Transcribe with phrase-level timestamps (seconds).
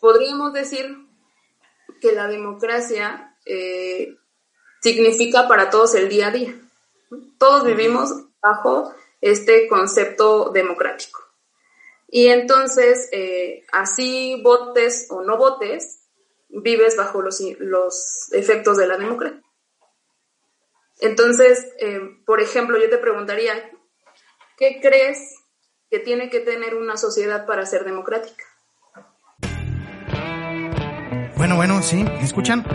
[0.00, 0.96] podríamos decir
[2.00, 4.16] que la democracia eh,
[4.80, 6.54] significa para todos el día a día.
[7.38, 8.10] Todos vivimos
[8.40, 11.20] bajo este concepto democrático.
[12.08, 16.08] Y entonces, eh, así votes o no votes,
[16.48, 19.40] vives bajo los, los efectos de la democracia.
[21.00, 23.70] Entonces, eh, por ejemplo, yo te preguntaría,
[24.56, 25.36] ¿qué crees
[25.88, 28.44] que tiene que tener una sociedad para ser democrática?
[31.40, 32.62] Bueno, bueno, sí, ¿me escuchan?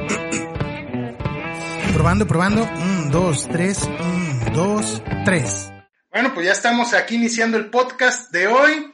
[1.93, 2.63] probando, probando.
[2.63, 5.71] Un, dos, tres, un, dos, tres.
[6.09, 8.91] Bueno, pues ya estamos aquí iniciando el podcast de hoy.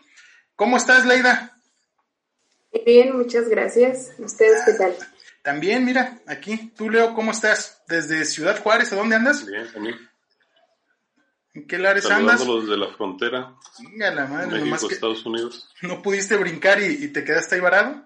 [0.58, 1.58] ¿Cómo estás, Leida?
[2.86, 4.12] Bien, muchas gracias.
[4.20, 4.94] ¿Ustedes qué tal?
[5.42, 6.74] También, mira, aquí.
[6.76, 7.82] Tú, Leo, ¿cómo estás?
[7.88, 9.46] Desde Ciudad Juárez, ¿a dónde andas?
[9.46, 9.96] Bien, también.
[11.54, 12.46] ¿En qué lares andas?
[12.46, 13.56] desde la frontera.
[13.80, 14.66] Venga, la madre.
[14.66, 15.70] México, Estados Unidos.
[15.82, 18.06] ¿No pudiste brincar y, te quedaste ahí varado?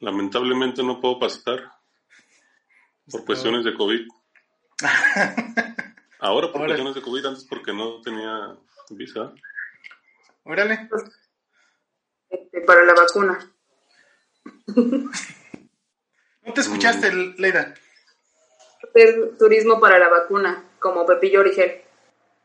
[0.00, 1.72] Lamentablemente no puedo pasar
[3.10, 4.08] por cuestiones de COVID.
[6.20, 8.56] Ahora por cuestiones de COVID, antes porque no tenía
[8.90, 9.32] visa.
[10.44, 10.88] Órale.
[12.28, 13.38] Este, para la vacuna.
[16.44, 17.34] ¿No te escuchaste, mm.
[17.38, 17.74] Leida?
[19.38, 21.82] turismo para la vacuna, como Pepillo Origel.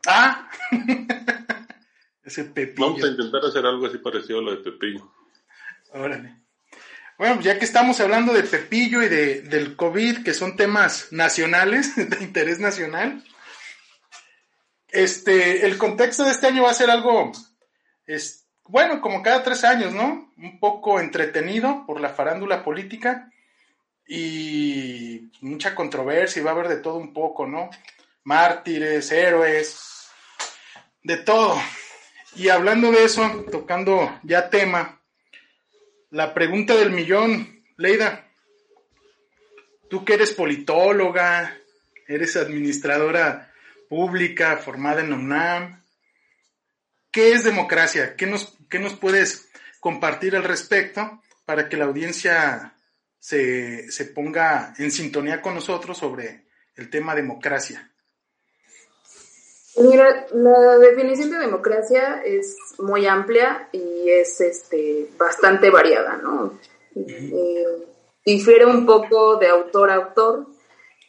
[0.06, 0.50] Ah,
[2.24, 2.88] ese Pepillo.
[2.88, 5.12] Vamos a intentar hacer algo así parecido a lo de Pepillo.
[5.92, 6.36] Órale.
[7.20, 11.94] Bueno, ya que estamos hablando de Pepillo y de, del COVID, que son temas nacionales,
[12.08, 13.22] de interés nacional,
[14.88, 17.30] este, el contexto de este año va a ser algo,
[18.06, 20.32] es, bueno, como cada tres años, ¿no?
[20.38, 23.30] Un poco entretenido por la farándula política
[24.08, 27.68] y mucha controversia, y va a haber de todo un poco, ¿no?
[28.24, 30.08] Mártires, héroes,
[31.02, 31.60] de todo.
[32.34, 34.99] Y hablando de eso, tocando ya tema,
[36.10, 38.28] la pregunta del millón, Leida,
[39.88, 41.56] tú que eres politóloga,
[42.06, 43.52] eres administradora
[43.88, 45.82] pública formada en UNAM,
[47.10, 48.16] ¿qué es democracia?
[48.16, 49.48] ¿Qué nos, qué nos puedes
[49.80, 52.74] compartir al respecto para que la audiencia
[53.18, 56.44] se, se ponga en sintonía con nosotros sobre
[56.76, 57.89] el tema democracia.
[59.80, 66.58] Mira, la definición de democracia es muy amplia y es este, bastante variada, ¿no?
[66.94, 67.64] Eh,
[68.24, 70.46] difiere un poco de autor a autor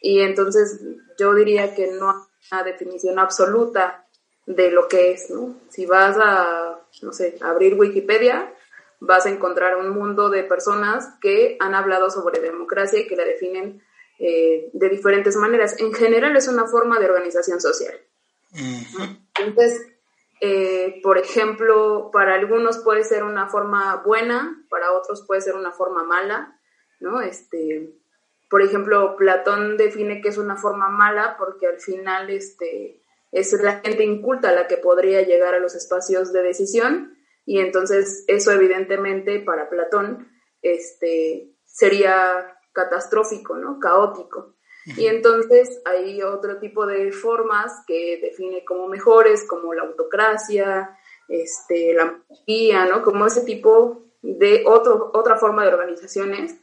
[0.00, 0.80] y entonces
[1.18, 2.16] yo diría que no hay
[2.50, 4.06] una definición absoluta
[4.46, 5.54] de lo que es, ¿no?
[5.68, 8.54] Si vas a, no sé, abrir Wikipedia,
[9.00, 13.24] vas a encontrar un mundo de personas que han hablado sobre democracia y que la
[13.24, 13.82] definen
[14.18, 15.78] eh, de diferentes maneras.
[15.78, 18.00] En general es una forma de organización social.
[18.54, 19.92] Entonces,
[20.40, 25.72] eh, por ejemplo, para algunos puede ser una forma buena, para otros puede ser una
[25.72, 26.58] forma mala,
[27.00, 27.20] ¿no?
[27.20, 27.92] Este,
[28.50, 33.80] por ejemplo, Platón define que es una forma mala porque al final este, es la
[33.80, 39.40] gente inculta la que podría llegar a los espacios de decisión y entonces eso evidentemente
[39.40, 40.28] para Platón
[40.60, 43.78] este, sería catastrófico, ¿no?
[43.80, 44.54] Caótico.
[44.84, 50.98] Y entonces hay otro tipo de formas que define como mejores, como la autocracia,
[51.28, 53.02] este, la monarquía, ¿no?
[53.02, 56.56] Como ese tipo de otro, otra forma de organizaciones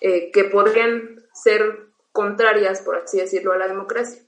[0.00, 4.22] eh, que podrían ser contrarias, por así decirlo, a la democracia.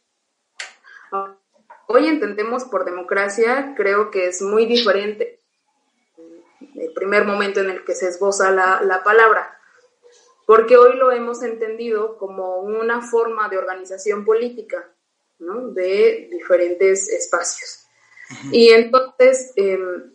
[1.89, 5.37] Hoy entendemos por democracia, creo que es muy diferente
[6.75, 9.59] el primer momento en el que se esboza la, palabra,
[10.47, 14.91] porque hoy lo hemos entendido como una forma de organización política
[15.39, 17.85] de diferentes espacios.
[18.51, 20.13] Y entonces, em,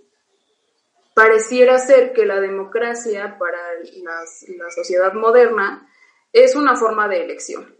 [1.14, 3.59] pareciera ser que la democracia para
[4.03, 5.88] la sociedad moderna
[6.34, 7.75] es una forma de elección.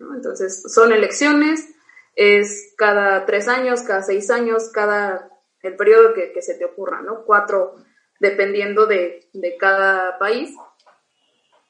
[0.00, 1.68] Entonces, son elecciones,
[2.14, 5.30] es cada tres años, cada seis años, cada
[5.62, 7.24] el periodo que, que se te ocurra, ¿no?
[7.24, 7.76] Cuatro
[8.18, 9.28] dependiendo de,
[9.58, 10.54] cada país.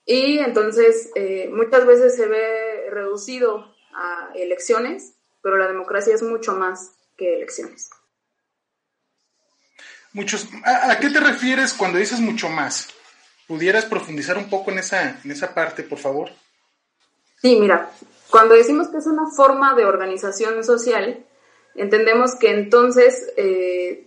[0.06, 6.54] Y entonces eh, muchas veces se ve reducido a elecciones, pero la democracia es mucho
[6.54, 7.90] más que elecciones.
[10.12, 12.88] Muchos, ¿a, qué te refieres cuando dices mucho más?
[13.48, 16.30] ¿Pudieras profundizar un poco en esa, en esa parte, por favor?
[17.42, 17.90] Sí, mira,
[18.30, 21.24] cuando decimos que es una forma de organización social,
[21.74, 24.05] entendemos que entonces eh,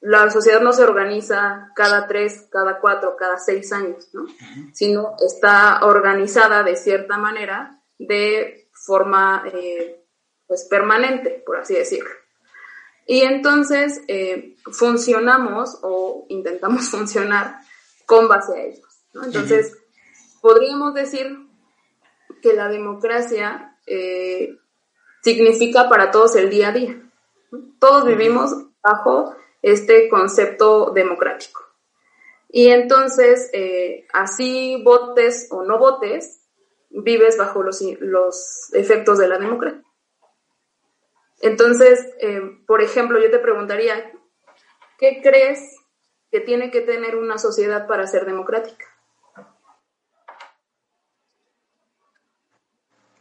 [0.00, 4.24] la sociedad no se organiza cada tres, cada cuatro, cada seis años, ¿no?
[4.72, 10.02] Sino está organizada de cierta manera, de forma eh,
[10.46, 12.10] pues permanente, por así decirlo.
[13.06, 17.60] Y entonces eh, funcionamos o intentamos funcionar
[18.06, 18.86] con base a ellos.
[19.12, 19.76] Entonces,
[20.40, 21.46] podríamos decir
[22.40, 24.56] que la democracia eh,
[25.22, 27.02] significa para todos el día a día.
[27.78, 31.64] Todos vivimos bajo este concepto democrático.
[32.48, 36.40] Y entonces, eh, así votes o no votes,
[36.90, 39.82] vives bajo los, los efectos de la democracia.
[41.40, 44.12] Entonces, eh, por ejemplo, yo te preguntaría,
[44.98, 45.76] ¿qué crees
[46.30, 48.84] que tiene que tener una sociedad para ser democrática?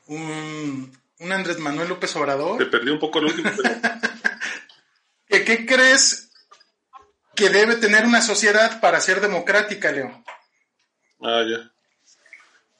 [0.07, 2.57] Un, Andrés Manuel López Obrador.
[2.57, 3.49] Te perdí un poco el último.
[5.27, 6.28] ¿Qué crees
[7.39, 10.23] que debe tener una sociedad para ser democrática, Leo.
[11.21, 11.71] Ah, ya.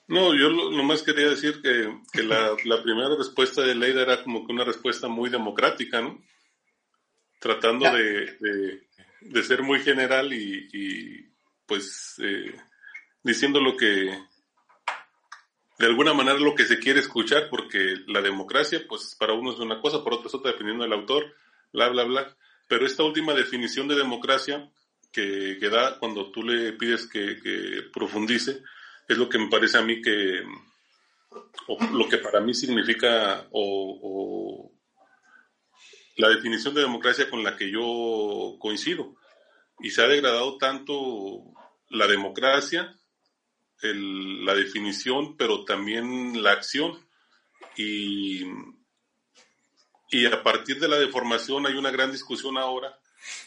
[0.10, 4.66] No, yo nomás quería decir que, la, primera respuesta de Leida era como que una
[4.66, 6.22] respuesta muy democrática, ¿no?
[7.40, 11.26] Tratando de, ser muy general y,
[11.66, 12.54] pues eh,
[13.24, 14.20] diciendo lo que,
[15.78, 19.60] de alguna manera lo que se quiere escuchar, porque la democracia, pues para uno es
[19.60, 21.34] una cosa, por otro es otra, dependiendo del autor,
[21.72, 22.36] bla, bla, bla.
[22.70, 24.72] Pero esta última definición de democracia
[25.12, 27.36] que, da cuando tú le pides que,
[27.92, 28.62] profundice
[29.08, 30.44] es lo que me parece a mí que,
[31.68, 34.72] o lo que para mí significa, o,
[36.18, 39.16] la definición de democracia con la que yo coincido.
[39.80, 41.42] Y se ha degradado tanto
[41.90, 42.96] la democracia,
[43.82, 47.00] la definición, pero también la acción.
[47.78, 48.44] Y
[50.12, 52.98] y a partir de la deformación hay una gran discusión ahora,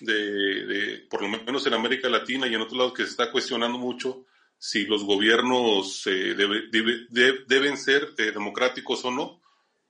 [0.00, 3.78] de, por lo menos en América Latina y en otros lados, que se está cuestionando
[3.78, 4.24] mucho
[4.58, 9.40] si los gobiernos eh, deben ser eh, democráticos o no,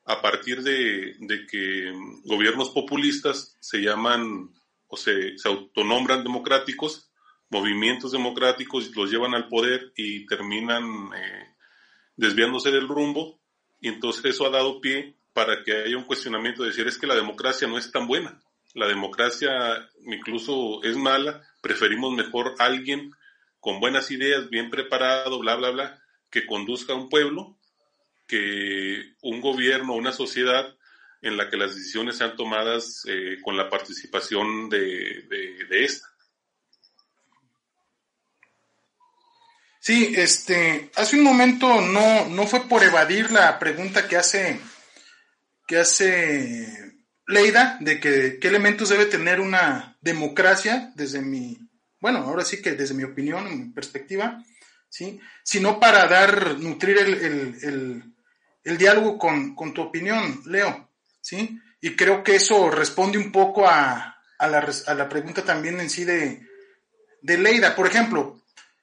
[0.04, 1.14] a partir de,
[1.50, 1.92] que
[2.24, 4.50] gobiernos populistas se llaman
[4.88, 7.10] o se, se autonombran democráticos,
[7.50, 11.54] movimientos democráticos los llevan al poder y terminan eh,
[12.16, 13.38] desviándose del rumbo,
[13.80, 17.06] y entonces eso ha dado pie para que haya un cuestionamiento de decir es que
[17.06, 18.40] la democracia no es tan buena.
[18.74, 23.12] La democracia incluso es mala, preferimos mejor alguien
[23.60, 27.58] con buenas ideas, bien preparado, bla, bla, bla, que conduzca a un pueblo,
[28.26, 30.74] que un gobierno, una sociedad
[31.20, 35.22] en la que las decisiones sean tomadas eh, con la participación de,
[35.68, 36.08] de, esta.
[39.78, 44.60] Sí, este, hace un momento no, no fue por evadir la pregunta que hace
[45.72, 46.68] que hace
[47.26, 51.58] Leida de que qué elementos debe tener una democracia desde mi,
[51.98, 54.44] bueno, ahora sí que desde mi opinión, mi perspectiva,
[54.90, 55.18] ¿sí?
[55.42, 58.04] Sino para dar, nutrir el,
[58.76, 60.90] diálogo con, tu opinión, Leo,
[61.22, 61.58] ¿sí?
[61.80, 66.46] Y creo que eso responde un poco a, la, pregunta también en sí de,
[67.22, 67.74] de Leida.
[67.74, 68.42] Por ejemplo,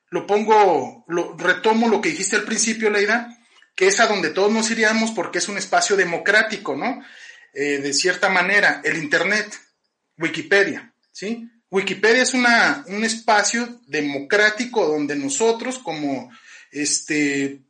[0.09, 3.38] lo pongo, lo, retomo lo que dijiste al principio, Leida,
[3.79, 7.01] que es a donde todos nos iríamos porque es un espacio democrático, ¿no?
[7.53, 9.57] Eh, de cierta manera, el Internet,
[10.17, 11.49] Wikipedia, ¿sí?
[11.71, 16.29] Wikipedia es una, un espacio democrático donde nosotros como,
[16.71, 17.61] este,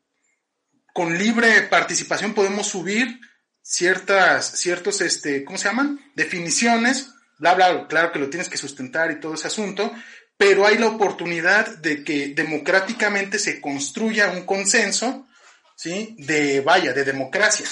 [0.95, 3.19] con libre participación podemos subir
[3.61, 5.99] ciertas, ciertos, este, ¿cómo se llaman?
[6.15, 9.93] Definiciones, bla, bla, claro que lo tienes que sustentar y todo ese asunto,
[10.37, 15.27] pero hay la oportunidad de que democráticamente se construya un consenso
[15.79, 16.13] ¿sí?
[16.17, 17.65] De, vaya, de democracia.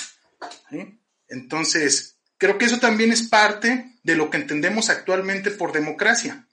[1.28, 6.48] Entonces, creo que eso también es parte de lo que entendemos actualmente por democracia.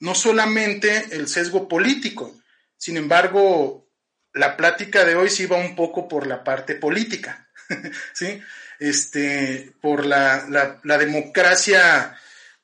[0.00, 2.34] No solamente el sesgo político,
[2.78, 3.86] sin embargo,
[4.32, 7.50] la plática de hoy sí va un poco por la parte política,
[8.14, 8.40] ¿sí?
[8.78, 10.46] Este, por la,
[10.82, 12.16] la, democracia,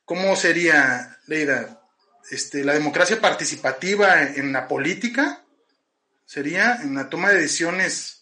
[0.03, 1.79] ¿cómo sería, Leida?
[2.31, 5.43] Este, la democracia participativa en la política
[6.25, 8.20] sería en la toma de decisiones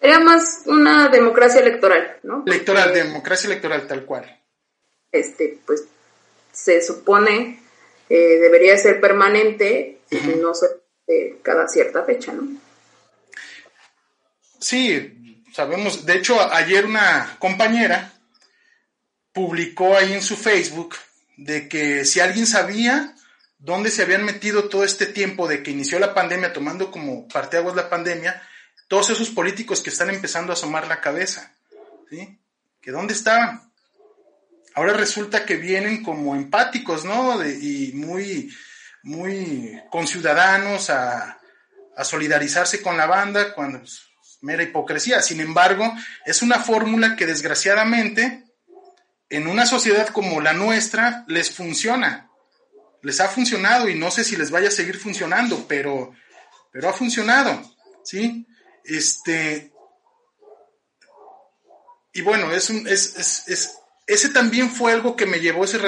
[0.00, 2.44] era más una democracia electoral, ¿no?
[2.46, 4.40] Electoral, democracia electoral, tal cual.
[5.10, 5.84] Este, pues
[6.52, 7.60] se supone
[8.08, 10.52] eh, debería ser permanente y no
[11.42, 12.48] cada cierta fecha, ¿no?
[14.58, 16.04] Sí, sabemos.
[16.04, 18.12] De hecho, ayer una compañera
[19.32, 20.96] publicó ahí en su Facebook
[21.36, 23.14] de que si alguien sabía
[23.58, 27.76] dónde se habían metido todo este tiempo de que inició la pandemia, tomando como parteaguas
[27.76, 28.42] la pandemia,
[28.88, 31.54] todos esos políticos que están empezando a asomar la cabeza,
[32.10, 32.40] ¿sí?
[32.80, 33.70] ¿Que dónde estaban?
[34.74, 37.44] Ahora resulta que vienen como empáticos, ¿no?
[37.44, 38.52] y muy,
[39.02, 41.38] muy conciudadanos a,
[41.96, 45.20] a solidarizarse con la banda cuando es pues, mera hipocresía.
[45.20, 45.92] Sin embargo,
[46.24, 48.44] es una fórmula que desgraciadamente
[49.28, 52.30] en una sociedad como la nuestra les funciona.
[53.02, 56.12] les ha funcionado y no sé si les vaya a seguir funcionando, pero,
[56.72, 57.62] pero ha funcionado,
[58.04, 58.46] ¿sí?
[58.88, 59.72] Este,
[62.12, 65.78] y bueno, es, un, es, es, ese también fue algo que me llevó ese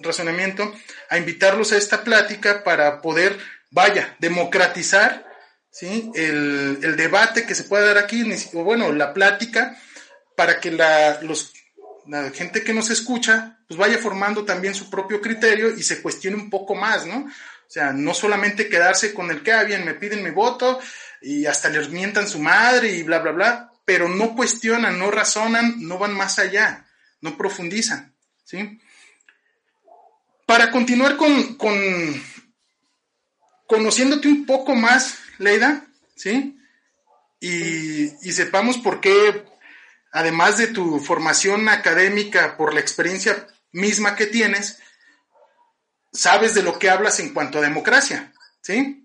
[0.00, 0.72] razonamiento
[1.08, 3.38] a invitarlos a esta plática para poder,
[3.70, 5.26] vaya, democratizar
[5.70, 6.10] ¿sí?
[6.14, 9.76] el, el debate que se pueda dar aquí, o bueno, la plática,
[10.36, 11.52] para que la, los,
[12.06, 16.36] la gente que nos escucha pues vaya formando también su propio criterio y se cuestione
[16.36, 17.18] un poco más, ¿no?
[17.18, 20.80] O sea, no solamente quedarse con el que, ah, bien, me piden mi voto
[21.20, 25.86] y hasta les mientan su madre y bla, bla, bla, pero no cuestionan, no razonan,
[25.86, 26.86] no van más allá,
[27.20, 28.80] no profundizan, ¿sí?
[30.46, 32.22] Para continuar con, con
[33.66, 35.86] conociéndote un poco más, Leida,
[36.16, 36.58] ¿sí?
[37.40, 39.44] Y, y sepamos por qué,
[40.12, 44.78] además de tu formación académica, por la experiencia misma que tienes,
[46.12, 48.99] sabes de lo que hablas en cuanto a democracia, ¿sí?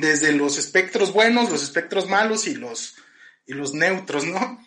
[0.00, 2.96] Desde los espectros buenos, los espectros malos y los,
[3.46, 4.64] y los neutros, ¿no?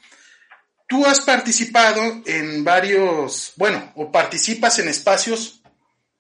[0.88, 5.62] Tú has participado en varios, bueno, o participas en espacios,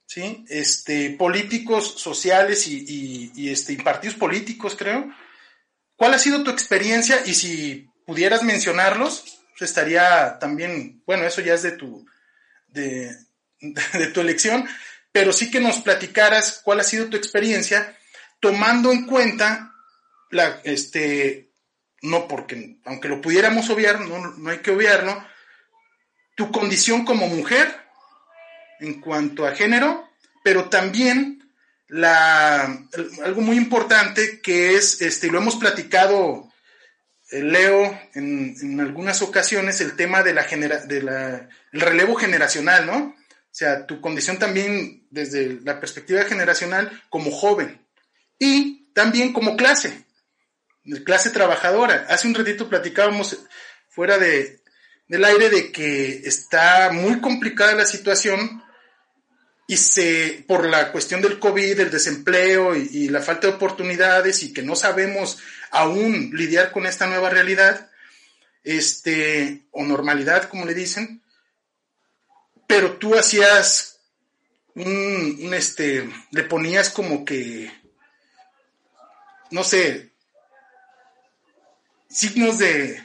[0.05, 0.45] ¿sí?
[0.49, 5.11] Este, políticos, sociales y, este, partidos políticos, creo.
[5.95, 7.21] ¿Cuál ha sido tu experiencia?
[7.25, 12.05] Y si pudieras mencionarlos, pues estaría también, bueno, eso ya es de tu,
[12.67, 13.15] de,
[13.59, 14.67] de, tu elección,
[15.11, 17.97] pero sí que nos platicaras cuál ha sido tu experiencia
[18.39, 19.75] tomando en cuenta
[20.31, 21.51] la, este,
[22.01, 25.23] no porque, aunque lo pudiéramos obviar, no, no hay que obviarlo,
[26.35, 27.67] tu condición como mujer
[28.79, 30.07] en cuanto a género,
[30.43, 31.51] pero también
[31.87, 32.63] la,
[33.23, 36.49] algo muy importante que es, este, lo hemos platicado,
[37.31, 42.15] eh, Leo, en, en, algunas ocasiones, el tema de la, genera, de la el relevo
[42.15, 42.97] generacional, ¿no?
[42.97, 47.81] O sea, tu condición también desde la perspectiva generacional como joven
[48.39, 50.05] y también como clase,
[51.05, 52.07] clase trabajadora.
[52.09, 53.37] Hace un ratito platicábamos
[53.89, 54.61] fuera de,
[55.07, 58.63] del aire de que está muy complicada la situación
[59.67, 64.51] y se, por la cuestión del COVID, el desempleo y, la falta de oportunidades y
[64.51, 65.37] que no sabemos
[65.69, 67.91] aún lidiar con esta nueva realidad,
[68.63, 71.21] este, o normalidad, como le dicen,
[72.65, 73.99] pero tú hacías
[74.73, 77.71] un, este, le ponías como que,
[79.51, 80.11] no sé,
[82.09, 83.03] signos de,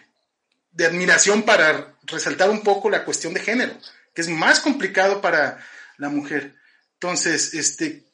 [0.73, 3.73] de admiración para resaltar un poco la cuestión de género,
[4.13, 5.65] que es más complicado para
[5.99, 6.55] la mujer.
[6.95, 8.05] Entonces, este,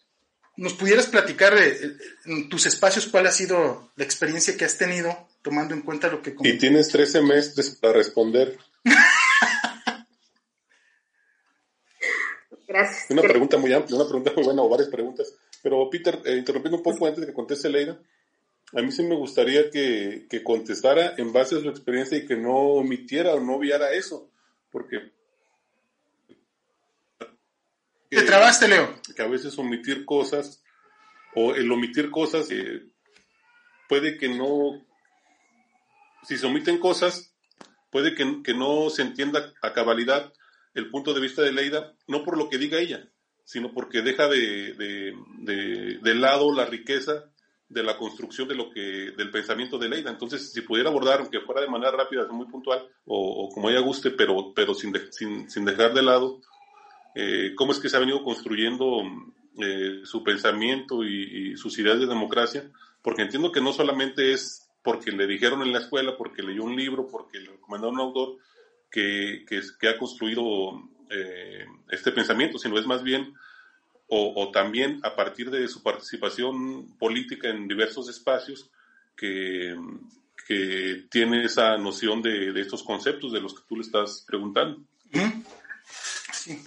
[0.57, 1.55] ¿nos pudieras platicar
[2.25, 6.23] en tus espacios cuál ha sido la experiencia que has tenido, tomando en cuenta lo
[6.23, 6.35] que...
[6.41, 8.59] Y tienes 13 meses para responder.
[12.67, 13.07] Gracias.
[13.11, 15.35] Una pregunta muy amplia, una pregunta muy buena o varias preguntas.
[15.63, 17.99] Pero Peter, eh, interrumpiendo un poco antes de que conteste Leida,
[18.73, 22.37] a mí sí me gustaría que, que, contestara en base a su experiencia y que
[22.37, 24.31] no omitiera o no obviara eso,
[24.71, 25.13] porque...
[28.09, 29.01] Te trabaste, Leo.
[29.15, 30.63] Que a veces omitir cosas,
[31.35, 32.83] o el omitir cosas, eh,
[33.89, 34.85] puede que no...
[36.25, 37.35] Si se omiten cosas,
[37.91, 40.33] puede que, que no se entienda a cabalidad
[40.75, 43.09] el punto de vista de Leida, no por lo que diga ella,
[43.45, 47.31] sino porque deja de, de, de, lado la riqueza
[47.71, 50.11] de la construcción de lo que, del pensamiento de Leida.
[50.11, 54.11] Entonces, si pudiera abordar, aunque fuera de manera rápida, muy puntual, o, como ella guste,
[54.11, 56.41] pero, pero sin, sin, sin, dejar de lado,
[57.15, 59.03] eh, cómo es que se ha venido construyendo
[59.59, 62.69] eh, su pensamiento y, sus ideas de democracia,
[63.03, 66.75] porque entiendo que no solamente es porque le dijeron en la escuela, porque leyó un
[66.75, 68.37] libro, porque le recomendaron un autor,
[68.91, 70.73] que, que, que ha construido
[71.09, 73.33] eh, este pensamiento, sino es más bien,
[74.11, 78.71] o, o, también a partir de su participación política en diversos espacios,
[79.17, 79.77] que,
[80.47, 84.83] que tiene esa noción de, de, estos conceptos de los que tú le estás preguntando.
[86.33, 86.63] Sí.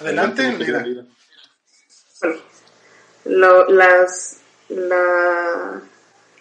[0.00, 1.06] Adelante, Adelante
[3.24, 5.82] lo, las, la,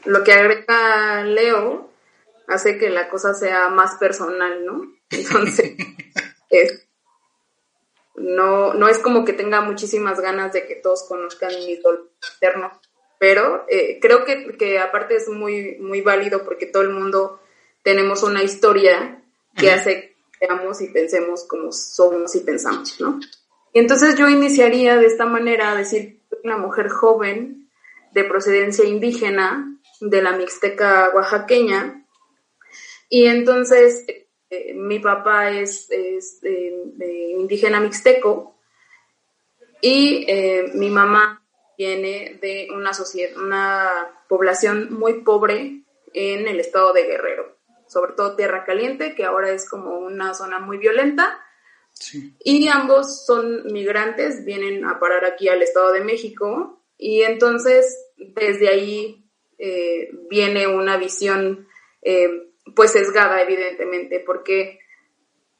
[0.05, 1.91] lo que agrega Leo
[2.47, 4.81] hace que la cosa sea más personal, ¿no?
[5.09, 5.75] Entonces,
[6.49, 6.87] es,
[8.21, 12.71] no, no es como que tenga muchísimas ganas de que todos conozcan mi dolor interno,
[13.19, 17.39] pero eh, creo que, que, aparte es muy, muy válido porque todo el mundo
[17.83, 19.23] tenemos una historia
[19.55, 23.19] que hace que veamos y pensemos como somos y pensamos, ¿no?
[23.73, 27.69] Y entonces yo iniciaría de esta manera a decir una mujer joven
[28.13, 32.01] de procedencia indígena de la Mixteca oaxaqueña,
[33.11, 34.05] y entonces
[34.51, 38.57] eh, mi papá es, es eh, indígena mixteco
[39.79, 41.41] Y eh, mi mamá
[41.77, 48.35] viene de una sociedad, una población muy pobre en el estado de Guerrero, sobre todo
[48.35, 51.39] Tierra Caliente, que ahora es como una zona muy violenta.
[52.43, 58.69] Y ambos son migrantes, vienen a parar aquí al Estado de México y entonces desde
[58.69, 61.67] ahí eh, viene una visión
[62.01, 64.79] eh, pues sesgada evidentemente porque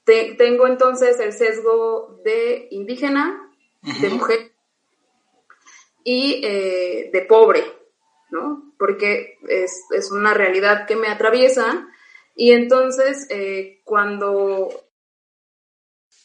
[0.05, 3.49] tengo entonces el sesgo de indígena,
[4.01, 4.51] de mujer
[6.03, 7.63] y eh, de pobre,
[8.29, 8.73] ¿no?
[8.77, 11.87] Porque es, es, una realidad que me atraviesa
[12.35, 13.27] y entonces
[13.83, 14.69] cuando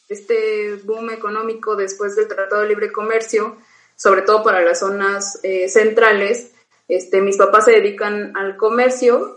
[0.09, 3.57] este boom económico después del Tratado de Libre Comercio,
[3.95, 6.53] sobre todo para las zonas eh, centrales,
[6.87, 9.35] este, mis papás se dedican al comercio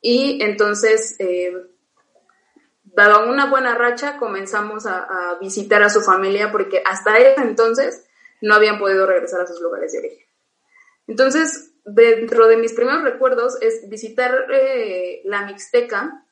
[0.00, 1.52] y entonces, eh,
[2.84, 8.06] dada una buena racha, comenzamos a, visitar a su familia porque hasta ese entonces
[8.40, 10.26] no habían podido regresar a sus lugares de origen.
[11.06, 16.24] Entonces, dentro de mis primeros recuerdos es visitar eh, la Mixteca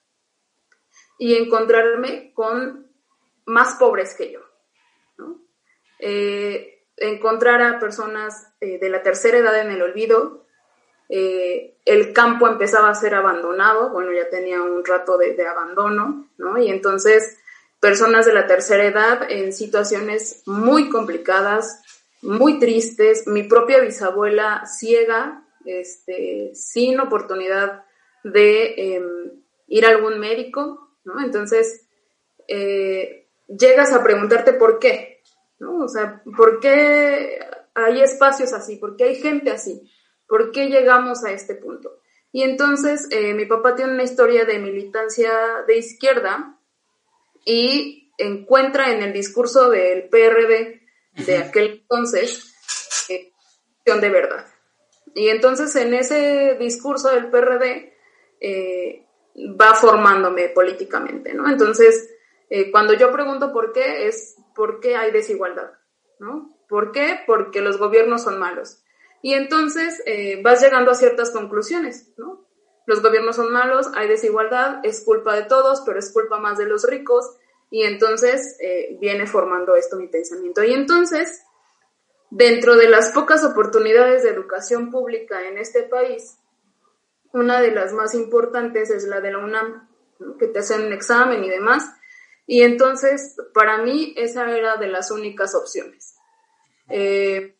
[1.18, 2.90] y encontrarme con
[3.46, 4.40] más pobres que yo.
[5.98, 10.45] Eh, encontrar a personas eh, de la tercera edad en el olvido,
[11.08, 16.58] eh, el campo empezaba a ser abandonado, bueno, ya tenía un rato de, abandono, ¿no?
[16.58, 17.38] Y entonces
[17.80, 21.82] personas de la tercera edad en situaciones muy complicadas,
[22.22, 27.84] muy tristes, mi propia bisabuela ciega, este, sin oportunidad
[28.24, 31.20] de em, ir a algún médico, ¿no?
[31.22, 31.86] Entonces,
[32.48, 35.22] eh, llegas a preguntarte por qué,
[35.60, 35.84] ¿no?
[35.84, 37.38] O sea, ¿por qué
[37.74, 38.76] hay espacios así?
[38.76, 39.88] ¿Por qué hay gente así?
[40.26, 42.00] ¿Por qué llegamos a este punto?
[42.32, 45.32] Y entonces eh, mi papá tiene una historia de militancia
[45.66, 46.58] de izquierda
[47.44, 50.82] y encuentra en el discurso del PRD
[51.24, 52.54] de aquel entonces
[53.08, 53.32] eh,
[53.84, 54.46] de verdad.
[55.14, 57.94] Y entonces en ese discurso del PRD
[58.40, 59.06] eh,
[59.60, 61.48] va formándome políticamente, ¿no?
[61.48, 62.10] Entonces,
[62.50, 65.72] eh, cuando yo pregunto por qué, es por qué hay desigualdad,
[66.18, 66.58] ¿no?
[66.68, 67.20] ¿Por qué?
[67.26, 68.82] Porque los gobiernos son malos.
[69.26, 72.46] Y entonces eh, vas llegando a ciertas conclusiones, ¿no?
[72.86, 76.66] Los gobiernos son malos, hay desigualdad, es culpa de todos, pero es culpa más de
[76.66, 77.36] los ricos.
[77.68, 80.62] Y entonces eh, viene formando esto mi pensamiento.
[80.62, 81.42] Y entonces,
[82.30, 86.38] dentro de las pocas oportunidades de educación pública en este país,
[87.32, 89.88] una de las más importantes es la de la UNAM,
[90.38, 91.84] que te hacen un examen y demás.
[92.46, 96.14] Y entonces, para mí, esa era de las únicas opciones.
[96.88, 97.55] Eh,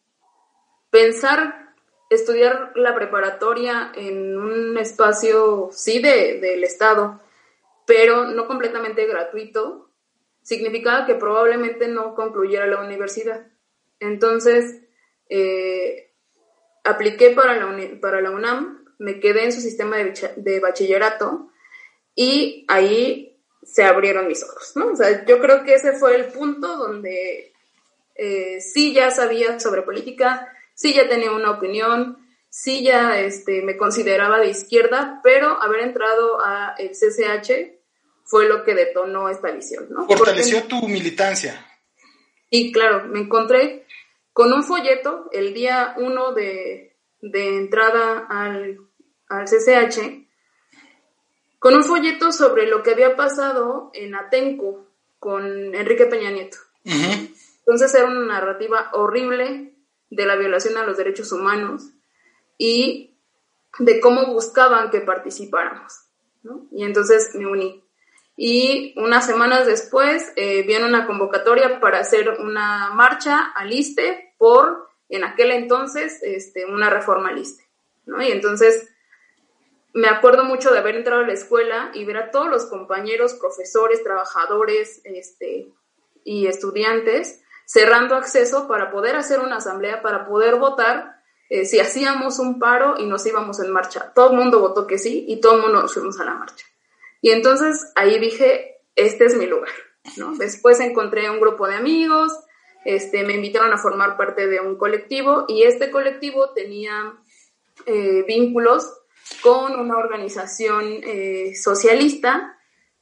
[0.97, 1.75] pensar
[2.09, 7.21] estudiar la preparatoria en un espacio, sí, de, del Estado,
[7.87, 9.91] pero no completamente gratuito,
[10.43, 13.47] significaba que probablemente no concluyera la universidad.
[14.01, 14.85] Entonces,
[15.29, 16.15] eh,
[16.83, 21.51] apliqué para la, para la UNAM, me quedé en su sistema de, de bachillerato
[22.15, 24.73] y ahí se abrieron mis ojos,
[25.27, 27.53] yo creo que ese fue el punto donde
[28.15, 33.77] eh, sí ya sabía sobre política, sí ya tenía una opinión, sí ya este, me
[33.77, 37.75] consideraba de izquierda, pero haber entrado a el CCH
[38.25, 40.07] fue lo que detonó esta visión, ¿no?
[40.07, 41.67] Fortaleció tu militancia.
[42.51, 43.87] Y claro, me encontré
[44.33, 48.79] con un folleto el día uno de, de entrada al,
[49.29, 50.27] al CCH
[51.59, 54.87] con un folleto sobre lo que había pasado en Atenco
[55.19, 56.59] con Enrique Peña Nieto.
[56.85, 59.76] Entonces era una narrativa horrible
[60.11, 61.91] de la violación a los derechos humanos
[62.59, 63.17] y
[63.79, 65.93] de cómo buscaban que participáramos.
[66.71, 67.83] Y entonces me uní.
[68.37, 74.89] Y unas semanas después eh, viene una convocatoria para hacer una marcha al ISTE por,
[75.09, 77.65] en aquel entonces, este, una reforma al ISTE.
[78.05, 78.23] ¿no?
[78.23, 78.89] Y entonces
[79.95, 83.33] me acuerdo mucho de haber entrado a la escuela y ver a todos los compañeros,
[83.35, 85.73] profesores, trabajadores este,
[86.23, 91.17] y estudiantes cerrando acceso para poder hacer una asamblea, para poder votar
[91.51, 94.13] eh, si hacíamos un paro y nos íbamos en marcha.
[94.15, 96.65] Todo el mundo votó que sí y todo el mundo nos fuimos a la marcha.
[97.21, 99.71] Y entonces ahí dije, este es mi lugar.
[100.17, 100.37] ¿no?
[100.37, 102.33] Después encontré un grupo de amigos,
[102.85, 107.15] este, me invitaron a formar parte de un colectivo y este colectivo tenía
[107.85, 108.93] eh, vínculos
[109.43, 112.53] con una organización eh, socialista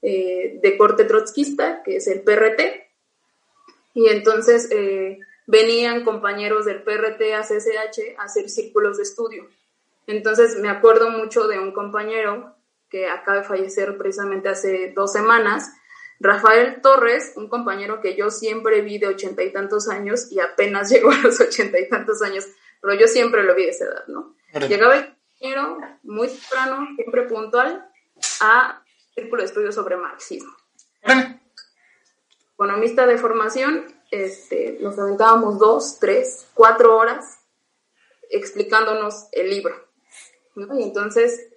[0.03, 2.84] de corte trotskista, que es el PRT.
[3.95, 9.49] Y entonces eh, venían compañeros del PRT a CCH a hacer círculos de estudio.
[10.07, 12.55] Entonces me acuerdo mucho de un compañero
[12.91, 15.73] que acaba de fallecer precisamente hace dos semanas,
[16.21, 20.91] Rafael Torres, un compañero que yo siempre vi de ochenta y tantos años y apenas
[20.93, 22.47] llegó a los ochenta y tantos años,
[22.81, 24.35] pero yo siempre lo vi de esa edad, ¿no?
[24.69, 27.91] Llegaba el compañero muy temprano, siempre puntual,
[28.41, 28.83] a
[29.15, 30.53] Círculo de Estudios sobre Marxismo.
[32.55, 37.41] Economista de formación, este, nos aventábamos dos, tres, cuatro horas
[38.31, 39.75] explicándonos el libro.
[40.57, 41.49] Y entonces,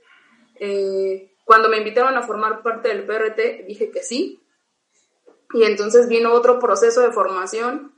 [0.59, 4.43] eh, cuando me invitaron a formar parte del PRT, dije que sí.
[5.53, 7.93] Y entonces vino otro proceso de formación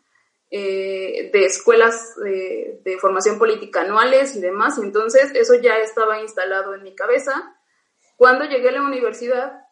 [0.51, 4.77] eh, de escuelas de, de, formación política anuales y demás.
[4.77, 7.55] Entonces, eso ya estaba instalado en mi cabeza.
[8.17, 9.65] Cuando llegué a la universidad,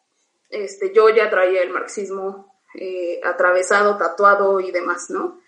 [0.48, 5.40] este, yo ya traía el marxismo eh, atravesado, tatuado y demás, ¿no?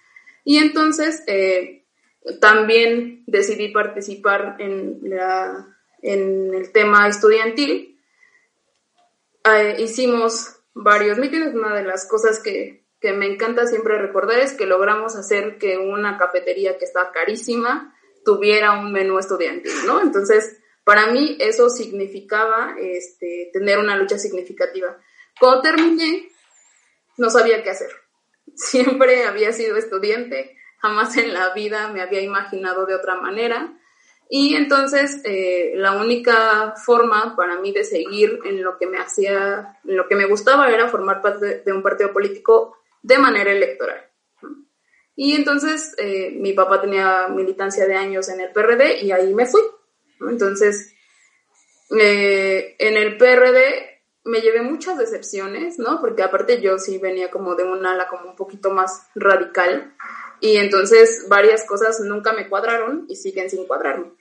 [0.44, 1.86] Y entonces eh,
[2.40, 7.98] también decidí participar en, la, en el tema estudiantil.
[9.44, 14.52] Eh, hicimos varios mítines, una de las cosas que, que me encanta siempre recordar es
[14.52, 20.02] que logramos hacer que una cafetería que está carísima tuviera un menú estudiantil, ¿no?
[20.02, 24.98] Entonces, para mí eso significaba este, tener una lucha significativa.
[25.38, 26.28] Cuando terminé,
[27.20, 27.90] no sabía qué hacer.
[28.54, 33.76] Siempre había sido estudiante, jamás en la vida me había imaginado de otra manera.
[34.28, 39.78] Y entonces eh, la única forma para mí de seguir en lo que me hacía,
[39.84, 44.08] en lo que me gustaba era formar parte de un partido político de manera electoral.
[45.14, 49.46] Y entonces eh, mi papá tenía militancia de años en el PRD y ahí me
[49.46, 49.62] fui.
[50.20, 50.94] Entonces,
[51.98, 56.00] eh, en el PRD me llevé muchas decepciones, ¿no?
[56.00, 59.94] Porque aparte yo sí venía como de un ala como un poquito más radical
[60.40, 64.12] y entonces varias cosas nunca me cuadraron y siguen sin cuadrarme.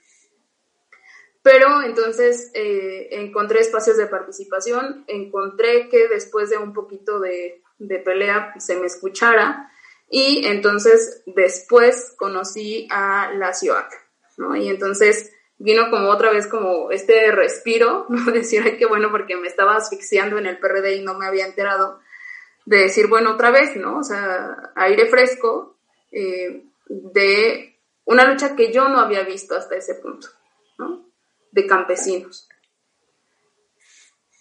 [1.42, 7.98] Pero entonces eh, encontré espacios de participación, encontré que después de un poquito de, de
[7.98, 9.70] pelea se me escuchara
[10.08, 13.90] y entonces después conocí a la CIOAC,
[14.36, 14.54] ¿no?
[14.56, 18.32] Y entonces vino como otra vez como este respiro, ¿no?
[18.32, 21.46] Decir, ay, qué bueno, porque me estaba asfixiando en el PRD y no me había
[21.46, 22.00] enterado.
[22.66, 23.98] De decir, bueno, otra vez, ¿no?
[23.98, 25.78] O sea, aire fresco
[26.12, 30.28] eh, de una lucha que yo no había visto hasta ese punto,
[30.78, 31.06] ¿no?
[31.52, 32.48] De campesinos.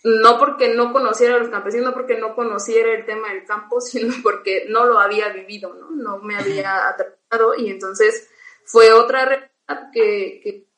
[0.04, 3.82] No porque no conociera a los campesinos, no porque no conociera el tema del campo,
[3.82, 5.92] sino porque no lo había vivido, ¿no?
[5.92, 8.30] No me había atrapado y entonces
[8.66, 10.69] fue otra realidad que, que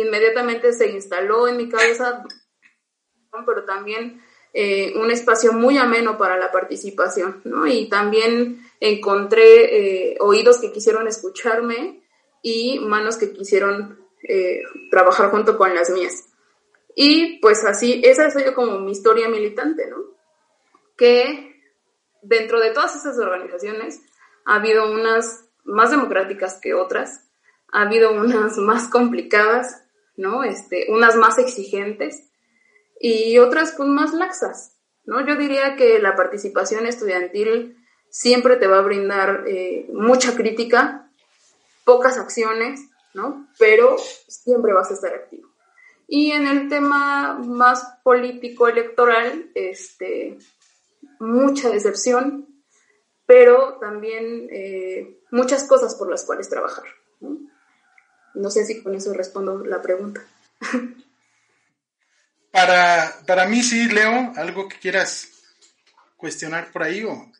[0.00, 2.24] inmediatamente se instaló en mi cabeza,
[3.46, 7.66] pero también eh, un espacio muy ameno para la participación, ¿no?
[7.66, 12.02] Y también encontré eh, oídos que quisieron escucharme
[12.42, 16.28] y manos que quisieron eh, trabajar junto con las mías.
[16.94, 19.98] Y pues así, esa ha sido como mi historia militante, ¿no?
[20.96, 21.54] Que
[22.22, 24.00] dentro de todas esas organizaciones
[24.44, 27.28] ha habido unas más democráticas que otras,
[27.70, 29.84] ha habido unas más complicadas,
[30.18, 30.44] ¿no?
[30.44, 32.28] Este, unas más exigentes
[33.00, 35.24] y otras pues más laxas, ¿no?
[35.26, 37.78] Yo diría que la participación estudiantil
[38.10, 41.10] siempre te va a brindar eh, mucha crítica,
[41.84, 42.80] pocas acciones,
[43.14, 43.48] ¿no?
[43.58, 45.48] Pero siempre vas a estar activo.
[46.08, 50.38] Y en el tema más político electoral, este,
[51.20, 52.48] mucha decepción,
[53.24, 56.84] pero también eh, muchas cosas por las cuales trabajar.
[58.50, 60.22] Sé si con eso respondo la pregunta.
[62.50, 65.28] Para, para mí sí, Leo, algo que quieras
[66.16, 67.30] cuestionar por ahí o...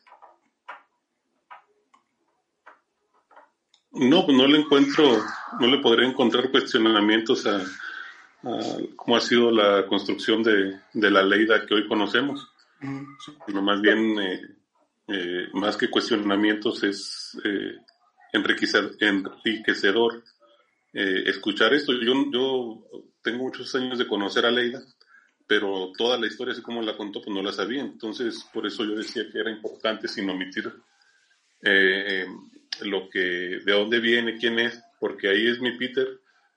[3.91, 5.03] No, pues no le encuentro,
[5.59, 7.63] no le podría encontrar cuestionamientos a,
[8.95, 12.47] cómo ha sido la construcción de, la ley que hoy conocemos.
[13.45, 14.41] Sino más bien, eh,
[15.07, 17.77] eh, más que cuestionamientos, es eh,
[18.31, 20.23] enriquecedor
[20.93, 21.93] eh, escuchar esto.
[21.93, 22.83] Yo, yo
[23.21, 24.81] tengo muchos años de conocer a Leida,
[25.47, 27.81] pero toda la historia, así como la contó, pues no la sabía.
[27.81, 30.71] Entonces, por eso yo decía que era importante sin omitir
[31.63, 32.25] eh,
[32.81, 36.07] lo que, de dónde viene, quién es, porque ahí es mi Peter,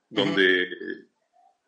[0.08, 0.68] donde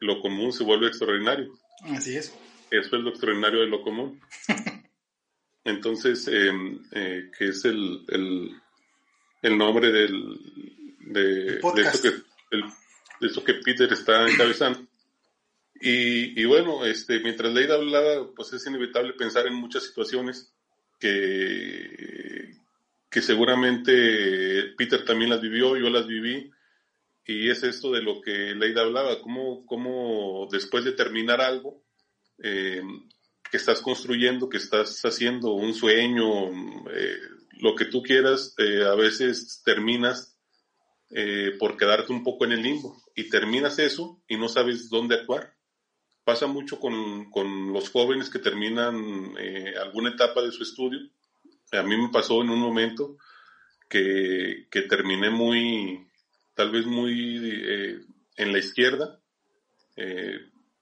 [0.00, 1.52] lo común se vuelve extraordinario.
[1.84, 2.34] Así es.
[2.70, 4.20] Eso es lo extraordinario de lo común.
[5.64, 8.04] Entonces, eh, que es el,
[9.40, 10.38] el, nombre del,
[11.00, 12.23] de, de eso que
[12.62, 14.86] de eso que Peter está encabezando.
[15.80, 20.54] Y, y, bueno, este, mientras Leida hablaba, pues es inevitable pensar en muchas situaciones
[20.98, 22.56] que,
[23.10, 26.50] que seguramente Peter también las vivió, yo las viví,
[27.26, 31.82] y es esto de lo que Leida hablaba, cómo, cómo después de terminar algo,
[32.42, 32.82] eh,
[33.50, 36.50] que estás construyendo, que estás haciendo un sueño,
[36.90, 37.18] eh,
[37.60, 40.33] lo que tú quieras, eh, a veces terminas
[41.10, 45.16] eh, por quedarte un poco en el limbo y terminas eso y no sabes dónde
[45.16, 45.54] actuar.
[46.24, 49.34] Pasa mucho con, con los jóvenes que terminan
[49.78, 51.00] alguna etapa de su estudio.
[51.72, 53.18] A mí me pasó en un momento
[53.90, 56.08] que, que terminé muy,
[56.54, 57.36] tal vez muy
[58.36, 59.20] en la izquierda,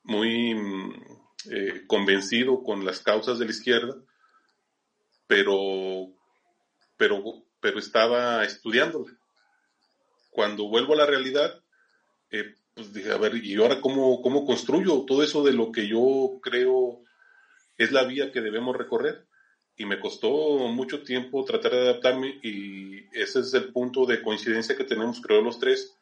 [0.05, 0.55] muy
[1.51, 3.97] eh, convencido con las causas de la izquierda,
[5.27, 6.13] pero,
[6.97, 9.13] pero, pero estaba estudiándola.
[10.33, 11.63] Cuando vuelvo a la realidad,
[12.31, 15.87] eh, pues dije, a ver, ¿y ahora cómo, cómo construyo todo eso de lo que
[15.87, 17.03] yo creo
[17.77, 19.27] es la vía que debemos recorrer?
[19.77, 20.31] Y me costó
[20.69, 25.43] mucho tiempo tratar de adaptarme y ese es el punto de coincidencia que tenemos, creo,
[25.43, 25.95] los tres,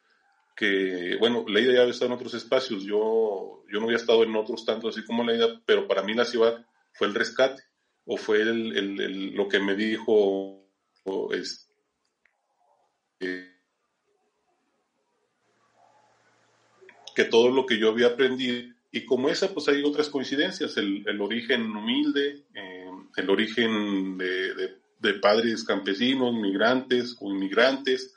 [0.55, 4.35] que, bueno, Leida ya había estado en otros espacios, yo, yo no había estado en
[4.35, 7.63] otros tantos así como Leida, pero para mí la ciudad fue el rescate,
[8.05, 10.65] o fue el, el, lo que me dijo
[11.31, 11.69] es,
[13.19, 13.50] eh,
[17.15, 21.03] que todo lo que yo había aprendido, y como esa, pues hay otras coincidencias, el,
[21.07, 28.13] el origen humilde, eh, el origen de, de, de padres campesinos, migrantes o inmigrantes,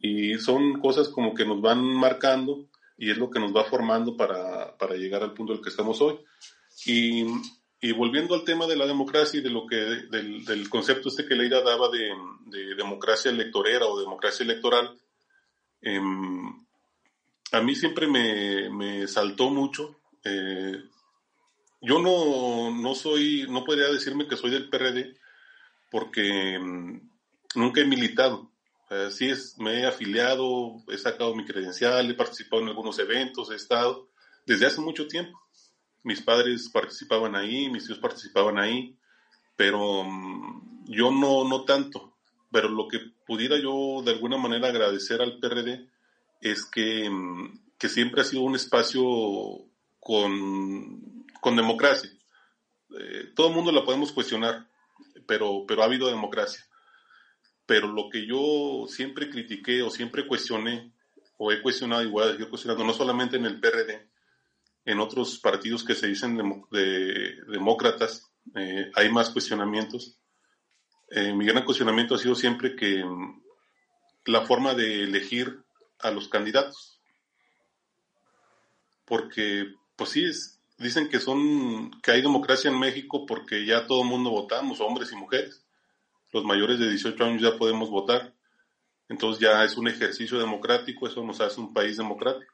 [0.00, 4.16] y son cosas como que nos van marcando y es lo que nos va formando
[4.16, 6.18] para, para llegar al punto del que estamos hoy.
[6.84, 7.24] Y,
[7.80, 11.26] y, volviendo al tema de la democracia y de lo que, del, del concepto este
[11.26, 12.10] que Leida daba de,
[12.46, 14.96] de, democracia electorera o democracia electoral,
[15.80, 16.00] eh,
[17.52, 20.00] a mí siempre me, me saltó mucho.
[20.24, 20.82] Eh,
[21.80, 25.16] yo no, no soy, no podría decirme que soy del PRD
[25.90, 27.08] porque em,
[27.54, 28.50] nunca he militado.
[29.10, 33.54] Sí, es, me he afiliado, he sacado mi credencial, he participado en algunos eventos, he
[33.54, 34.10] estado
[34.44, 35.40] desde hace mucho tiempo.
[36.02, 38.94] Mis padres participaban ahí, mis hijos participaban ahí,
[39.56, 42.16] pero mm, yo no, no tanto.
[42.50, 45.88] Pero lo que pudiera yo de alguna manera agradecer al PRD
[46.42, 49.02] es que, mm, que siempre ha sido un espacio
[50.00, 52.10] con, con democracia.
[52.98, 54.68] Eh, todo el mundo la podemos cuestionar,
[55.26, 56.62] pero, pero ha habido democracia
[57.66, 60.92] pero lo que yo siempre critiqué o siempre cuestioné,
[61.38, 64.10] o he cuestionado y voy a cuestionando, no solamente en el PRD,
[64.84, 66.36] en otros partidos que se dicen
[66.70, 70.18] de, demócratas, eh, hay más cuestionamientos.
[71.08, 73.42] Eh, mi gran cuestionamiento ha sido siempre que mm,
[74.26, 75.61] la forma de elegir
[76.02, 77.00] a los candidatos.
[79.04, 84.02] Porque, pues sí, es, dicen que son, que hay democracia en México porque ya todo
[84.02, 85.62] el mundo votamos, hombres y mujeres
[86.32, 88.34] los mayores de 18 años ya podemos votar.
[89.08, 92.52] Entonces ya es un ejercicio democrático, eso nos hace un país democrático.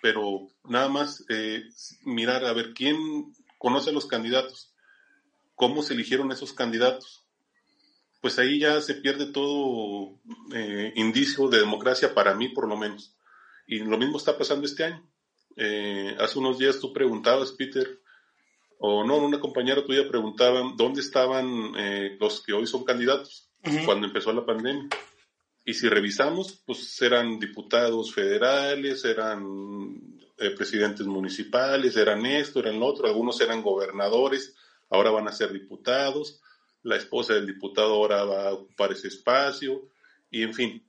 [0.00, 1.64] Pero nada más eh,
[2.04, 4.72] mirar a ver quién conoce a los candidatos,
[5.56, 7.24] cómo se eligieron esos candidatos.
[8.26, 10.18] Pues ahí ya se pierde todo
[10.52, 13.16] eh, indicio de democracia para mí, por lo menos.
[13.68, 15.08] Y lo mismo está pasando este año.
[15.54, 18.00] Eh, hace unos días tú preguntabas, Peter,
[18.80, 23.48] o no, una compañera tuya preguntaba dónde estaban eh, los que hoy son candidatos
[23.84, 24.88] cuando empezó la pandemia.
[25.64, 32.86] Y si revisamos, pues eran diputados federales, eran eh, presidentes municipales, eran esto, eran lo
[32.86, 34.56] otro, algunos eran gobernadores,
[34.90, 36.40] ahora van a ser diputados,
[36.86, 39.88] la esposa del diputado ahora va a ocupar ese espacio,
[40.30, 40.82] y en fin.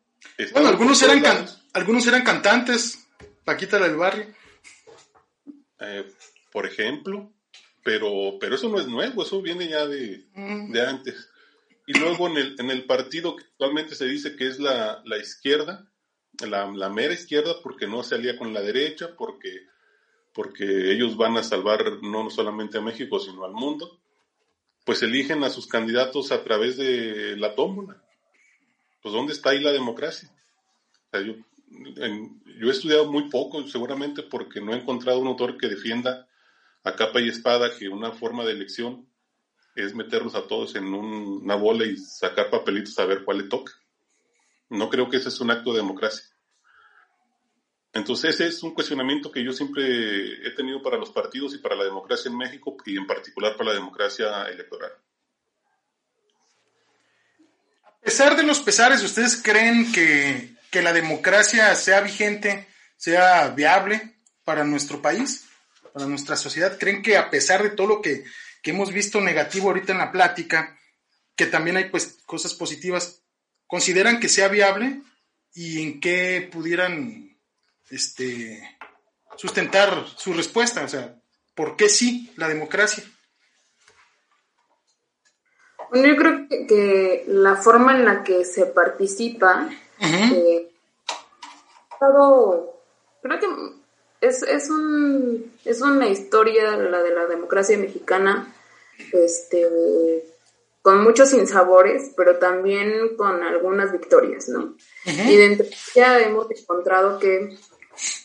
[0.54, 3.08] Bueno, algunos eran, algunos eran cantantes,
[3.44, 4.28] Paquita del barrio.
[5.80, 6.06] Eh,
[6.52, 7.32] por ejemplo,
[7.82, 11.30] pero, pero eso no es nuevo, eso viene ya de, de antes.
[11.86, 15.18] Y luego en el, en el partido que actualmente se dice que es la, la
[15.18, 15.90] izquierda,
[16.46, 19.62] la, la, mera izquierda, porque no se alía con la derecha, porque,
[20.34, 24.02] porque ellos van a salvar no solamente a México, sino al mundo,
[24.88, 28.02] pues eligen a sus candidatos a través de la tómbola.
[29.02, 30.32] Pues ¿dónde está ahí la democracia?
[31.12, 31.34] yo,
[31.68, 36.26] he estudiado muy poco, seguramente porque no he encontrado un autor que defienda
[36.86, 39.06] a capa y espada que una forma de elección
[39.76, 43.74] es meterlos a todos en una bola y sacar papelitos a ver cuál le toca.
[44.70, 46.24] No creo que ese es un acto de democracia.
[47.94, 51.76] Entonces ese es un cuestionamiento que yo siempre he tenido para los partidos y para
[51.76, 54.92] la democracia en México y en particular para la democracia electoral.
[57.84, 64.18] A pesar de los pesares, ¿ustedes creen que, que la democracia sea vigente, sea viable
[64.44, 65.48] para nuestro país?
[65.98, 66.78] para nuestra sociedad?
[66.78, 68.24] ¿Creen que a pesar de todo lo que,
[68.64, 70.78] hemos visto negativo ahorita en la plática,
[71.38, 73.22] que también hay pues cosas positivas,
[73.66, 75.04] consideran que sea viable
[75.54, 77.27] y en qué pudieran
[77.90, 78.78] este,
[79.36, 80.84] sustentar su respuesta?
[80.84, 81.16] O sea,
[81.56, 83.04] ¿por qué sí la democracia?
[85.90, 89.70] Bueno, yo creo que, la forma en la que se participa,
[90.00, 90.70] eh,
[92.00, 92.82] todo,
[93.22, 93.48] creo que
[94.20, 98.54] es, es, un, es una historia, la de la democracia mexicana,
[99.14, 100.26] este,
[100.82, 104.76] con muchos sinsabores, pero también con algunas victorias, ¿no?
[105.06, 107.58] Y dentro de ella hemos encontrado que,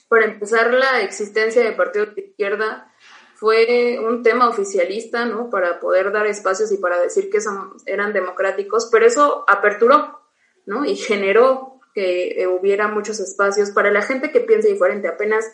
[0.09, 2.93] para empezar, la existencia de partidos de izquierda
[3.35, 5.51] fue un tema oficialista, ¿no?
[5.51, 7.39] Para poder dar espacios y para decir que
[7.87, 10.21] eran democráticos, pero eso aperturó,
[10.67, 10.85] ¿no?
[10.85, 15.09] Y generó que eh, hubiera muchos espacios para la gente que piensa diferente.
[15.09, 15.45] Apenas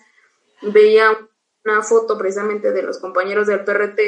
[0.62, 1.18] veía
[1.64, 3.98] una foto precisamente de los compañeros del PRT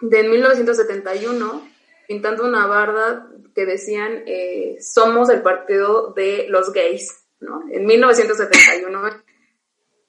[0.00, 1.68] de 1971
[2.06, 7.62] pintando una barda que decían eh, somos el partido de los gays, ¿no?
[7.70, 9.24] En 1971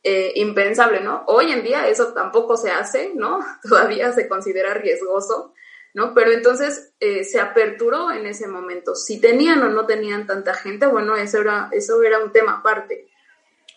[0.09, 1.23] eh, impensable, ¿no?
[1.27, 3.39] Hoy en día eso tampoco se hace, ¿no?
[3.61, 5.53] Todavía se considera riesgoso,
[5.93, 6.13] ¿no?
[6.13, 8.95] Pero entonces eh, se aperturó en ese momento.
[8.95, 13.09] Si tenían o no tenían tanta gente, bueno, eso era, eso era un tema aparte.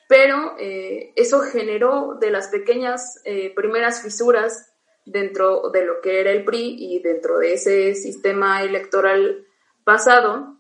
[0.09, 3.23] Pero eh, eso generó de las pequeñas
[3.57, 4.73] primeras fisuras
[5.05, 9.47] dentro de lo que era el PRI y dentro de ese sistema electoral
[9.85, 10.59] pasado.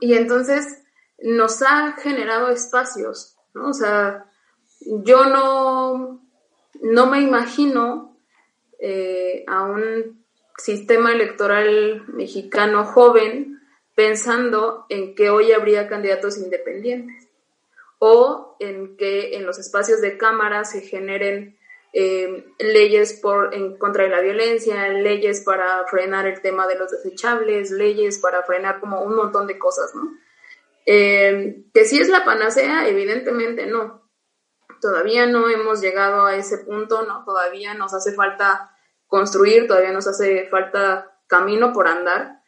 [0.00, 0.79] Y entonces
[1.22, 3.68] nos ha generado espacios, ¿no?
[3.68, 4.26] O sea,
[4.80, 6.22] yo no,
[6.80, 8.16] no me imagino
[8.78, 10.24] eh, a un
[10.56, 13.60] sistema electoral mexicano joven
[13.94, 17.28] pensando en que hoy habría candidatos independientes
[17.98, 21.58] o en que en los espacios de cámara se generen
[21.92, 26.90] eh, leyes por, en contra de la violencia, leyes para frenar el tema de los
[26.90, 30.16] desechables, leyes para frenar como un montón de cosas, ¿no?
[30.86, 34.10] Eh, que si es la panacea, evidentemente no,
[34.80, 37.24] todavía no hemos llegado a ese punto, ¿no?
[37.24, 42.42] Todavía nos hace falta construir, todavía nos hace falta camino por andar,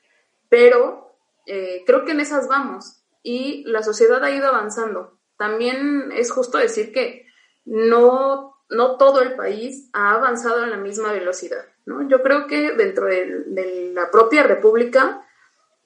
[0.48, 1.16] pero
[1.46, 5.18] eh, creo que en esas vamos y la sociedad ha ido avanzando.
[5.36, 7.26] También es justo decir que
[7.64, 12.08] no, no todo el país ha avanzado a la misma velocidad, ¿no?
[12.08, 15.26] Yo creo que dentro de, de la propia república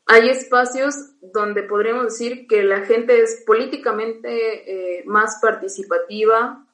[0.06, 6.64] hay espacios donde podríamos decir que la gente es políticamente eh, más participativa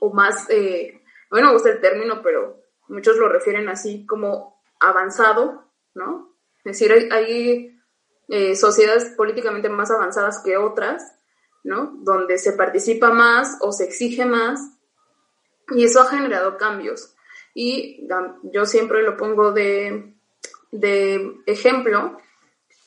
[0.00, 6.34] o más, eh, gusta el término, pero muchos lo refieren así como avanzado, ¿no?
[6.64, 7.78] Es decir, hay,
[8.28, 11.16] eh, sociedades políticamente más avanzadas que otras,
[11.62, 11.92] ¿no?
[12.02, 14.60] Donde se participa más o se exige más
[15.70, 17.14] y eso ha generado cambios.
[17.54, 18.08] Y
[18.52, 20.12] yo siempre lo pongo de
[21.46, 22.18] ejemplo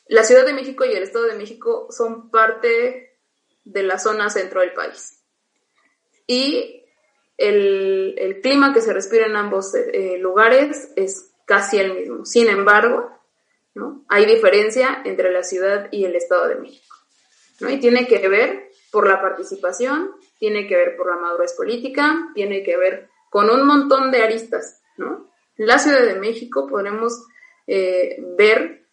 [0.08, 3.18] la Ciudad de México y el Estado de México son parte
[3.64, 5.22] de la zona centro del país.
[6.26, 6.84] Y
[7.36, 12.24] el, clima que se respira en ambos eh, lugares es casi el mismo.
[12.24, 13.10] Sin embargo,
[13.74, 14.04] ¿no?
[14.08, 16.96] hay diferencia entre la ciudad y el Estado de México.
[17.60, 17.70] ¿no?
[17.70, 22.62] Y tiene que ver por la participación, tiene que ver por la madurez política, tiene
[22.62, 24.80] que ver con un montón de aristas.
[24.96, 25.30] ¿no?
[25.56, 27.24] La Ciudad de México podremos
[27.66, 28.87] eh, ver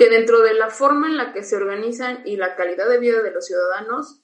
[0.00, 3.20] que dentro de la forma en la que se organizan y la calidad de vida
[3.20, 4.22] de los ciudadanos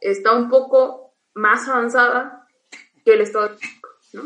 [0.00, 2.48] está un poco más avanzada
[3.04, 4.22] que el Estado de México, ¿no?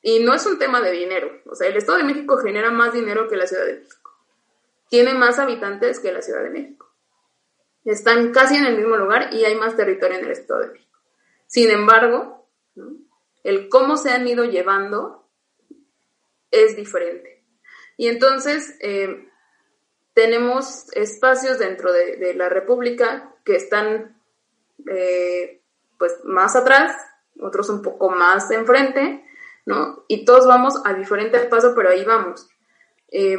[0.00, 2.94] Y no es un tema de dinero, o sea, el Estado de México genera más
[2.94, 4.12] dinero que la Ciudad de México,
[4.88, 6.90] tiene más habitantes que la Ciudad de México,
[7.84, 10.98] están casi en el mismo lugar y hay más territorio en el Estado de México.
[11.46, 12.48] Sin embargo,
[13.42, 15.28] el cómo se han ido llevando
[16.50, 17.44] es diferente.
[17.98, 19.28] Y entonces, eh,
[20.14, 24.16] tenemos espacios dentro de, la República que están
[24.88, 25.60] eh,
[25.98, 26.96] pues más atrás,
[27.40, 29.24] otros un poco más enfrente,
[29.66, 30.04] ¿no?
[30.08, 32.48] Y todos vamos a diferente paso, pero ahí vamos.
[33.10, 33.38] Eh,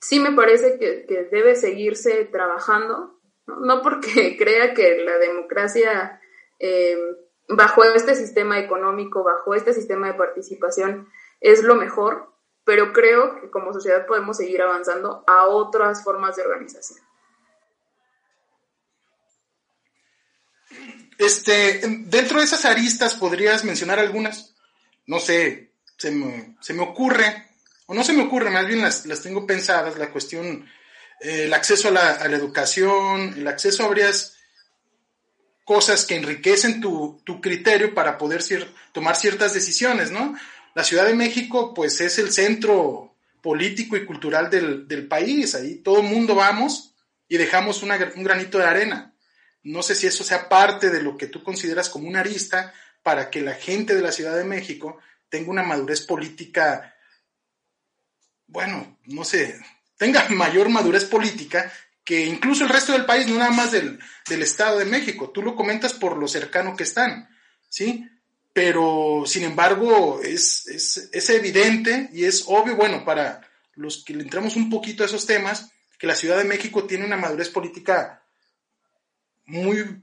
[0.00, 6.20] sí me parece que, debe seguirse trabajando, no, porque crea que la democracia
[6.58, 6.98] eh,
[7.48, 11.08] bajo este sistema económico, bajo este sistema de participación,
[11.40, 12.30] es lo mejor,
[12.68, 16.98] pero creo que como sociedad podemos seguir avanzando a otras formas de organización.
[21.16, 24.54] Este, dentro de esas aristas podrías mencionar algunas,
[25.06, 27.48] no sé, se me, ocurre,
[27.86, 30.68] o no se me ocurre, más bien las, tengo pensadas, la cuestión,
[31.22, 34.36] eh, el acceso a la, educación, el acceso a varias
[35.64, 38.44] cosas que enriquecen tu, criterio para poder
[38.92, 40.36] tomar ciertas decisiones, ¿no?
[40.74, 46.00] La Ciudad de México pues es el centro político y cultural del, país, ahí todo
[46.00, 46.94] el mundo vamos
[47.28, 49.14] y dejamos un granito de arena.
[49.62, 53.30] No sé si eso sea parte de lo que tú consideras como una arista para
[53.30, 54.98] que la gente de la Ciudad de México
[55.28, 56.94] tenga una madurez política,
[58.46, 59.60] bueno, no sé,
[59.96, 61.70] tenga mayor madurez política
[62.08, 63.98] que incluso el resto del país, no nada más del,
[64.28, 65.28] Estado de México.
[65.28, 67.28] Tú lo comentas por lo cercano que están,
[67.68, 68.08] ¿sí?
[68.52, 74.56] Pero, sin embargo, es, es evidente y es obvio, bueno, para los que le entramos
[74.56, 78.22] un poquito a esos temas, que la Ciudad de México tiene una madurez política
[79.46, 80.02] muy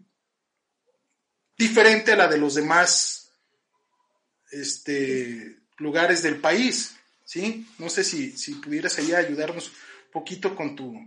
[1.57, 3.31] diferente a la de los demás
[4.51, 7.67] este, lugares del país, ¿sí?
[7.77, 11.05] No sé si, si pudieras ahí ayudarnos un poquito con tu,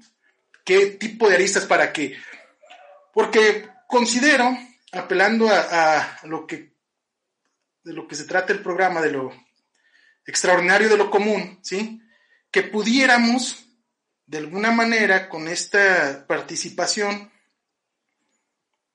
[0.64, 2.16] qué tipo de aristas para que,
[3.12, 4.56] porque considero,
[4.92, 6.72] apelando a, lo que,
[7.84, 9.32] de lo que se trata el programa, de lo
[10.26, 12.00] extraordinario de lo común, ¿sí?
[12.50, 13.66] Que pudiéramos,
[14.26, 17.30] de alguna manera, con esta participación,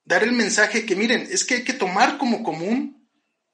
[0.04, 3.08] dar el mensaje que miren, es que hay que tomar como común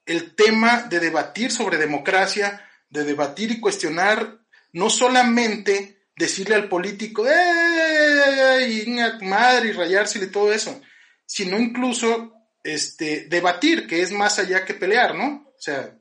[0.05, 4.39] el tema de debatir sobre democracia, de debatir y cuestionar,
[4.73, 8.85] no solamente decirle al político, ¡eh!
[9.21, 9.69] madre!
[9.69, 10.79] y rayársele y todo eso,
[11.25, 15.47] sino incluso este, debatir, que es más allá que pelear, ¿no?
[15.57, 15.97] O sea,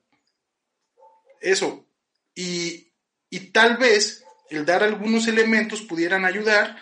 [1.41, 1.87] eso.
[2.35, 2.93] Y,
[3.29, 6.77] y tal vez el dar algunos elementos pudieran ayudar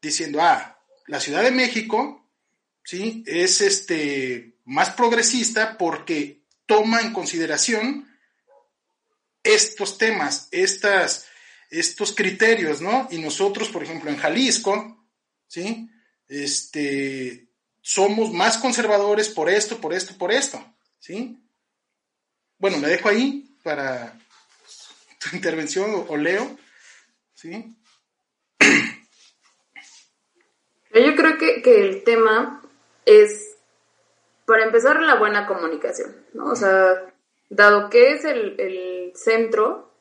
[0.00, 2.18] diciendo, ah, la Ciudad de México
[2.88, 3.22] ¿sí?
[3.26, 8.08] Es este, más progresista porque toma en consideración
[9.42, 11.26] estos temas, estas,
[11.68, 13.06] estos criterios, ¿no?
[13.10, 15.06] Y nosotros, por ejemplo, en Jalisco,
[15.46, 15.90] ¿sí?
[16.28, 17.47] Este,
[17.88, 20.62] somos más conservadores por esto, por esto, por esto,
[20.98, 21.42] ¿sí?
[22.58, 24.12] Bueno, me dejo ahí para
[25.18, 26.54] tu intervención o, leo,
[27.32, 27.74] ¿sí?
[30.92, 32.62] Yo creo que, que el tema
[33.06, 33.56] es,
[34.44, 36.50] para empezar, la buena comunicación, ¿no?
[36.50, 37.14] O sea,
[37.48, 39.94] dado que es el, centro,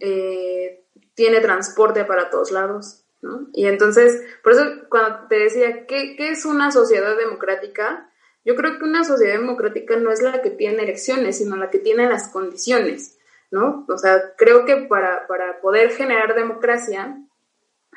[0.00, 3.48] eh, tiene transporte para todos lados, ¿no?
[3.52, 8.10] Y entonces, por eso cuando te decía, ¿qué, ¿qué, es una sociedad democrática?
[8.44, 11.78] Yo creo que una sociedad democrática no es la que tiene elecciones, sino la que
[11.78, 13.18] tiene las condiciones,
[13.50, 13.86] ¿no?
[13.88, 17.16] O sea, creo que para, para poder generar democracia,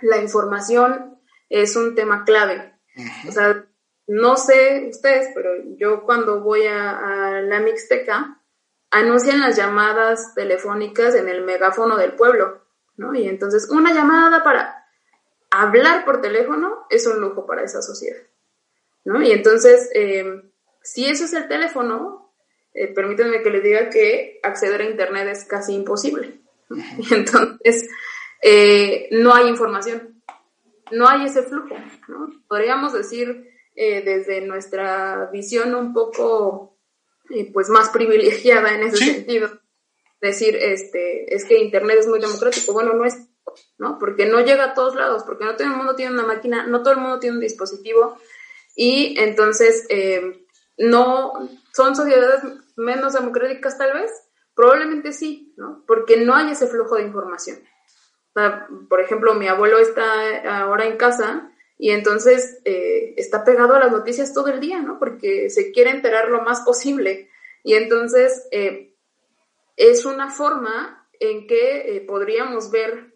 [0.02, 1.20] la información
[1.50, 2.74] es un tema clave.
[3.28, 3.66] O sea,
[4.08, 8.40] no sé ustedes, pero yo cuando voy a, la Mixteca,
[8.92, 12.62] anuncian las llamadas telefónicas en el megáfono del pueblo,
[12.98, 13.14] ¿no?
[13.16, 14.85] Y entonces una llamada para
[15.62, 18.22] hablar por teléfono es un lujo para esa sociedad,
[19.04, 19.22] ¿no?
[19.22, 20.50] Y entonces, em,
[20.82, 22.34] si eso es el teléfono,
[22.74, 26.42] eh, permítanme que les diga que acceder a Internet es casi imposible.
[26.98, 27.90] Y entonces,
[28.42, 30.22] eh, no hay información,
[30.92, 31.76] no hay ese flujo,
[32.08, 32.30] ¿no?
[32.48, 36.78] Podríamos decir eh, desde nuestra visión un poco
[37.30, 39.50] eh, pues más privilegiada en ese sentido.
[40.22, 42.72] Decir, este, es que Internet es muy democrático.
[42.72, 43.28] Bueno, no es,
[43.78, 44.00] ¿no?
[44.00, 46.82] Porque no llega a todos lados, porque no todo el mundo tiene una máquina, no
[46.82, 48.18] todo el mundo tiene un dispositivo
[48.76, 50.46] y entonces eh,
[50.78, 51.34] no
[51.74, 52.42] son sociedades
[52.76, 54.12] menos democráticas tal vez,
[54.54, 55.84] probablemente sí, ¿no?
[55.88, 57.60] Porque no hay ese flujo de información.
[58.90, 63.92] por ejemplo, mi abuelo está ahora en casa y entonces eh, está pegado a las
[63.92, 65.00] noticias todo el día, ¿no?
[65.00, 67.30] Porque se quiere enterar lo más posible.
[67.64, 68.94] Y entonces eh,
[69.78, 73.15] es una forma en que podríamos ver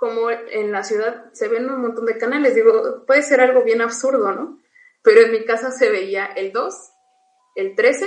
[0.00, 2.54] cómo en la ciudad se ven un montón de canales.
[2.54, 4.58] Digo, puede ser algo bien absurdo, ¿no?
[5.02, 6.74] Pero en mi casa se veía el 2,
[7.56, 8.06] el 13,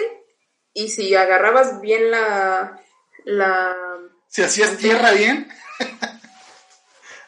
[0.74, 2.82] y si agarrabas bien la...
[3.26, 3.78] la
[4.28, 5.48] si hacías tierra bien.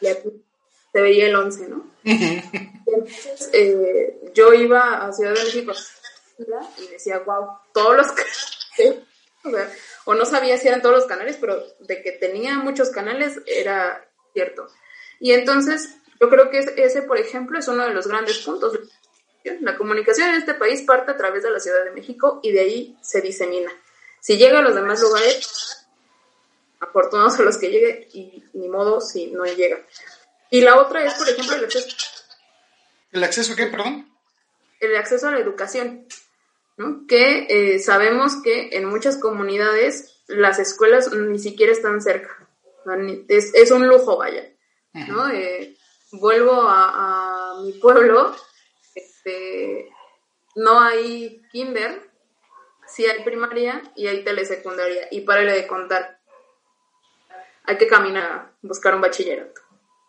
[0.92, 1.86] se veía el 11, ¿no?
[2.02, 5.72] Entonces, eh, yo iba a Ciudad de México
[6.78, 9.04] y decía, wow, todos los canales,
[10.06, 14.05] o, no sabía si eran todos los canales, pero de que tenía muchos canales era
[14.36, 14.68] cierto.
[15.18, 18.78] Y entonces, yo creo que ese, por ejemplo, es uno de los grandes puntos.
[19.60, 22.60] La comunicación en este país parte a través de la Ciudad de México y de
[22.60, 23.72] ahí se disemina.
[24.20, 25.86] Si llega a los demás lugares,
[26.80, 29.78] afortunados a los que llegue y ni modo si no llega.
[30.50, 31.96] Y la otra es, por ejemplo, el acceso.
[33.12, 34.10] ¿El acceso a qué, perdón?
[34.80, 36.06] El acceso a la educación,
[36.76, 37.06] ¿no?
[37.08, 42.45] Que eh, sabemos que en muchas comunidades las escuelas ni siquiera están cerca.
[43.28, 44.44] Es, un lujo, vaya,
[44.92, 45.28] ¿no?
[45.28, 45.76] Eh,
[46.12, 48.34] vuelvo a, mi pueblo,
[48.94, 49.90] este,
[50.54, 52.10] no hay kinder,
[52.86, 55.08] sí hay primaria y hay telesecundaria.
[55.10, 56.20] Y para de contar,
[57.64, 59.60] hay que caminar a buscar un bachillerato.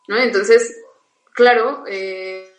[0.08, 0.18] ¿no?
[0.18, 0.84] Entonces,
[1.34, 2.54] claro, eh,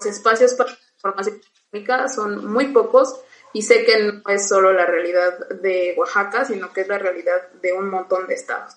[0.00, 3.20] los espacios para la formación económica son muy pocos
[3.52, 7.48] y sé que no es solo la realidad de Oaxaca, sino que es la realidad
[7.62, 8.76] de un montón de estados,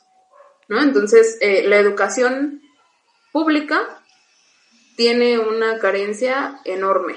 [0.70, 0.82] ¿no?
[0.82, 2.62] Entonces, eh, la educación
[3.34, 4.02] pública
[4.96, 7.16] tiene una carencia enorme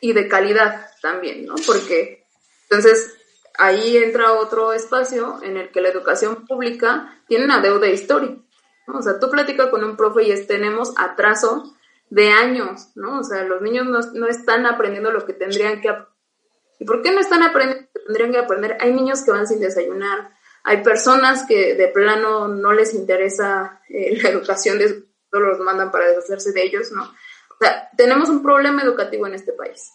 [0.00, 1.54] y de calidad también, ¿no?
[1.66, 2.26] Porque
[2.68, 3.16] entonces
[3.58, 8.42] ahí entra otro espacio en el que la educación pública tiene una deuda histórica.
[8.86, 8.98] ¿no?
[8.98, 11.74] O sea, tú platicas con un profe y es, tenemos atraso
[12.10, 13.20] de años, ¿no?
[13.20, 16.16] O sea, los niños no, no están aprendiendo lo que tendrían que aprender.
[16.78, 18.76] ¿Y por qué no están aprendiendo lo que tendrían que aprender?
[18.80, 20.30] Hay niños que van sin desayunar,
[20.68, 25.92] hay personas que de plano no les interesa eh, la educación, de, solo los mandan
[25.92, 27.04] para deshacerse de ellos, ¿no?
[27.04, 29.92] O sea, tenemos un problema educativo en este país.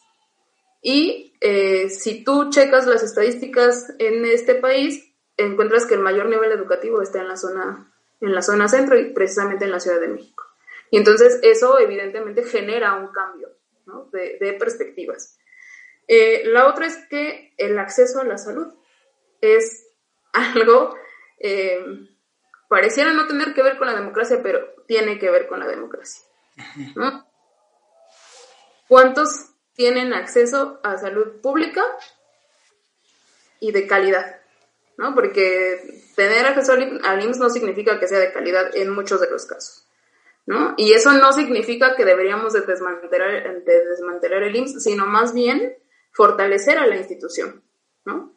[0.82, 6.53] Y eh, si tú checas las estadísticas en este país, encuentras que el mayor nivel
[6.53, 10.07] educativo está en la zona, en la zona centro y precisamente en la Ciudad de
[10.07, 10.45] México.
[10.89, 13.49] Y entonces eso evidentemente genera un cambio
[13.86, 14.09] ¿no?
[14.13, 15.38] de, perspectivas.
[16.07, 18.74] Eh, la otra es que el acceso a la salud
[19.41, 19.90] es
[20.34, 20.95] algo,
[21.39, 21.84] eh,
[22.67, 26.23] pareciera no tener que ver con la democracia, pero tiene que ver con la democracia.
[26.95, 27.25] ¿no?
[28.88, 31.84] ¿Cuántos tienen acceso a salud pública
[33.59, 34.41] y de calidad,
[34.97, 35.15] ¿no?
[35.15, 39.45] Porque tener acceso al IMSS no significa que sea de calidad en muchos de los
[39.45, 39.88] casos,
[40.45, 40.73] ¿no?
[40.77, 45.77] Y eso no significa que deberíamos de desmantelar, de desmantelar el IMSS, sino más bien
[46.11, 47.63] fortalecer a la institución,
[48.03, 48.30] ¿no?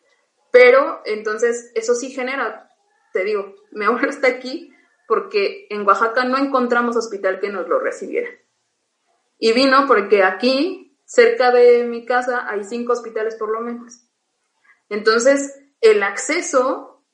[0.54, 2.70] Pero entonces eso sí genera,
[3.12, 4.72] te digo, mi abuelo está aquí
[5.08, 8.30] porque en Oaxaca no encontramos hospital que nos lo recibiera.
[9.36, 14.06] Y vino porque aquí cerca de mi casa hay cinco hospitales por lo menos.
[14.90, 17.04] Entonces, el acceso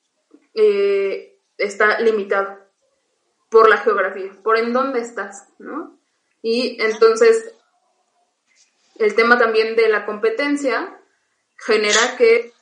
[0.53, 2.59] eh, está limitado
[3.49, 5.99] por la geografía, por en dónde estás, ¿no?
[6.43, 7.55] Y entonces,
[8.97, 11.01] el tema también de la competencia
[11.57, 12.53] genera que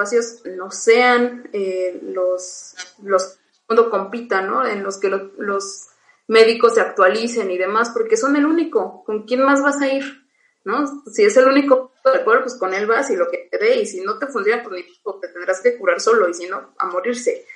[0.00, 4.66] espacios no sean eh, los, los cuando compitan, ¿no?
[4.66, 5.86] En los que los
[6.28, 9.04] médicos se actualicen y demás, porque son el único.
[9.04, 10.20] ¿Con quién más vas a ir?
[10.64, 11.02] ¿no?
[11.10, 13.80] Si es el único de acuerdo, pues con él vas y lo que te dé,
[13.80, 14.84] y si no te funciona, pues
[15.20, 17.46] te tendrás que curar solo, y si no, a morirse.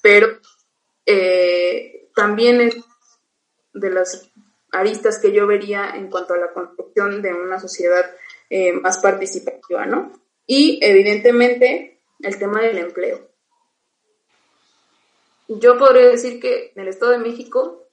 [0.00, 0.38] Pero
[1.06, 2.76] eh, también es
[3.72, 4.30] de las
[4.70, 8.04] aristas que yo vería en cuanto a la construcción de una sociedad
[8.50, 10.12] eh, más participativa, ¿no?
[10.46, 11.91] Y evidentemente
[12.22, 13.28] el tema del empleo.
[15.48, 17.88] Yo podría decir que en el Estado de México,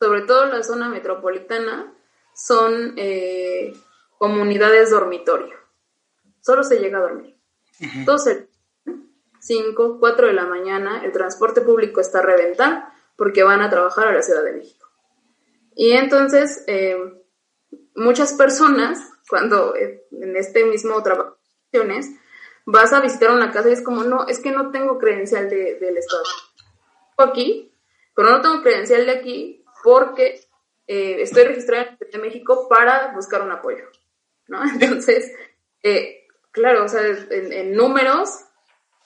[0.00, 1.94] sobre todo en la zona metropolitana,
[2.34, 3.72] son eh,
[4.18, 5.54] comunidades dormitorio.
[6.40, 7.38] Solo se llega a dormir.
[7.80, 8.46] Entonces,
[9.40, 14.08] 5, 4 de la mañana, el transporte público está a reventar porque van a trabajar
[14.08, 14.88] a la Ciudad de México.
[15.74, 16.96] Y entonces, eh,
[17.94, 21.36] muchas personas, cuando eh, en este mismo trabajo,
[22.66, 25.78] vas a visitar una casa y es como, no, es que no tengo credencial de,
[25.78, 26.24] del Estado.
[27.18, 27.72] Aquí,
[28.14, 30.40] pero no tengo credencial de aquí porque
[30.86, 33.84] eh, estoy registrada en México para buscar un apoyo.
[34.48, 34.62] ¿no?
[34.80, 35.32] Entonces,
[35.82, 38.44] eh, claro, o sea, en, números,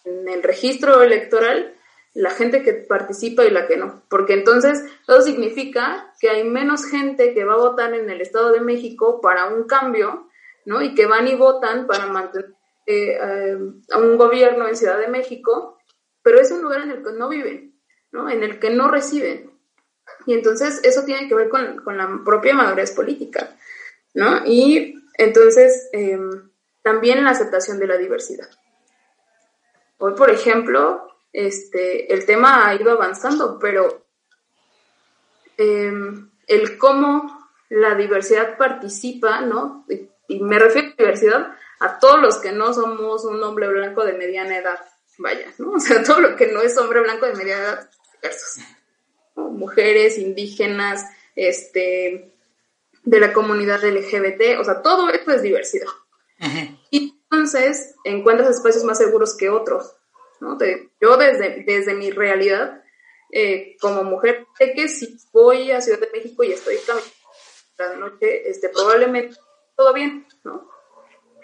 [0.04, 1.74] en el registro electoral,
[2.14, 6.84] la gente que participa y la que no, porque entonces eso significa que hay menos
[6.84, 10.28] gente que va a votar en el Estado de México para un cambio,
[10.64, 10.82] ¿no?
[10.82, 12.57] Y que van y votan para mantener
[12.90, 13.58] eh,
[13.90, 15.78] a un gobierno en Ciudad de México,
[16.22, 17.78] pero es un lugar en el que no viven,
[18.12, 18.30] ¿no?
[18.30, 19.52] En el que no reciben.
[20.24, 23.56] Y entonces eso tiene que ver con, con la propia madurez política,
[24.14, 24.42] ¿no?
[24.46, 26.50] Y entonces, em,
[26.82, 28.48] también la aceptación de la diversidad.
[29.98, 34.06] Hoy, por ejemplo, este, el tema ha ido avanzando, pero
[35.58, 39.84] em, el cómo la diversidad participa, ¿no?
[39.88, 40.08] Y,
[40.40, 44.58] me refiero a diversidad a todos los que no somos un hombre blanco de mediana
[44.58, 44.80] edad,
[45.18, 45.72] vaya, ¿no?
[45.72, 48.64] O sea, todo lo que no es hombre blanco de mediana edad, diversos.
[49.34, 51.04] Mujeres, indígenas,
[51.36, 52.32] este,
[53.04, 55.86] de la comunidad LGBT, o sea, todo esto es diversidad.
[56.90, 59.96] Y entonces encuentras espacios más seguros que otros,
[60.40, 60.58] ¿no?
[61.00, 62.82] yo desde, desde mi realidad,
[63.32, 67.12] eh, como mujer, sé que si voy a Ciudad de México y estoy caminando
[67.78, 69.36] la noche, este, probablemente
[69.76, 70.68] todo bien, ¿no?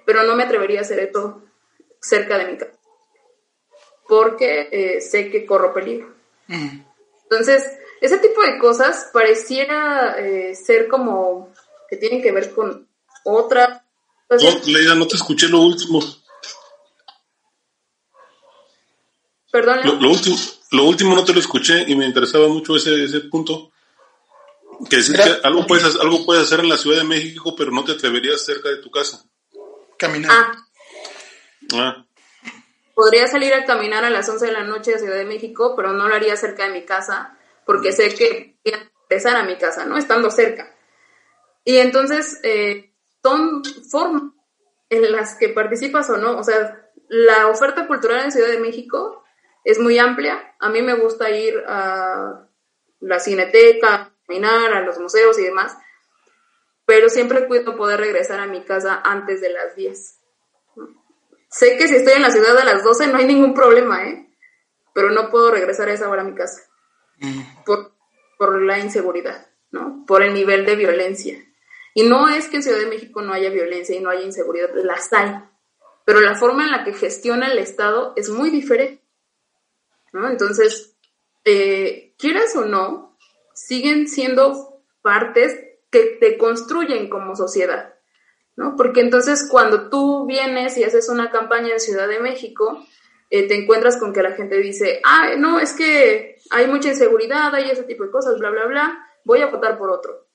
[0.05, 1.43] Pero no me atrevería a hacer esto
[2.01, 2.79] cerca de mi casa,
[4.07, 6.15] porque eh, sé que corro peligro.
[6.49, 7.65] Entonces,
[8.01, 11.53] ese tipo de cosas pareciera eh, ser como
[11.89, 12.87] que tienen que ver con
[13.25, 13.87] otra...
[14.29, 16.03] No, Leida, no te escuché lo último.
[19.51, 19.81] Perdón.
[20.01, 20.37] Lo, último,
[20.73, 23.71] lo último no te lo escuché y me interesaba mucho ese, ese punto.
[24.91, 27.85] Que decir que algo puedes, algo puedes hacer en la Ciudad de México, pero no
[27.85, 29.25] te atreverías cerca de tu casa.
[29.99, 30.31] Caminar.
[30.33, 30.53] Ah.
[31.75, 32.07] ah.
[32.95, 35.93] Podría salir a caminar a las 11 de la noche a Ciudad de México, pero
[35.93, 37.37] no lo haría cerca de mi casa,
[37.67, 38.57] porque sé que
[39.09, 39.97] regresar a mi casa, ¿no?
[39.97, 40.75] Estando cerca.
[41.65, 42.93] Y entonces, eh,
[43.23, 44.23] son formas
[44.91, 46.39] en las que participas o no.
[46.39, 49.25] O sea, la oferta cultural en Ciudad de México
[49.65, 50.55] es muy amplia.
[50.61, 52.47] A mí me gusta ir a
[53.01, 55.77] la cineteca, caminar, a los museos y demás,
[56.87, 60.21] pero siempre cuido poder regresar a mi casa antes de las 10.
[61.49, 64.29] Sé que si estoy en la ciudad a las 12 no hay ningún problema, ¿eh?
[64.93, 66.63] Pero no puedo regresar a esa hora a mi casa.
[67.65, 67.93] Por,
[68.39, 70.05] por la inseguridad, ¿no?
[70.07, 71.39] Por el nivel de violencia.
[71.95, 74.71] Y no es que en Ciudad de México no haya violencia y no haya inseguridad,
[74.75, 75.33] las hay.
[76.05, 79.03] Pero la forma en la que gestiona el Estado es muy diferente.
[80.13, 80.29] ¿no?
[80.29, 80.97] Entonces,
[81.45, 83.17] eh, quieras o no,
[83.55, 85.64] siguen siendo partes
[85.95, 87.95] que te construyen como sociedad,
[88.57, 88.75] ¿no?
[88.77, 92.85] Porque entonces cuando tú vienes y haces una campaña en Ciudad de México,
[93.31, 97.55] eh, te encuentras con que la gente dice, ah, no, es que hay mucha inseguridad,
[97.55, 100.27] hay ese tipo de cosas, bla, bla, bla, voy a votar por otro.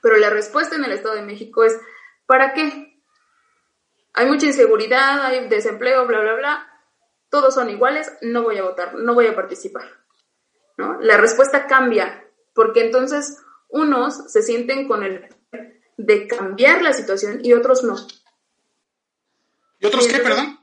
[0.00, 1.78] Pero la respuesta en el Estado de México es,
[2.24, 2.98] ¿para qué?
[4.14, 6.68] Hay mucha inseguridad, hay desempleo, bla, bla, bla,
[7.28, 9.84] todos son iguales, no voy a votar, no voy a participar.
[10.78, 10.98] ¿no?
[11.02, 12.24] La respuesta cambia,
[12.54, 15.28] porque entonces unos se sienten con el
[15.96, 17.96] de cambiar la situación y otros no.
[19.80, 20.58] ¿Y otros qué, perdón?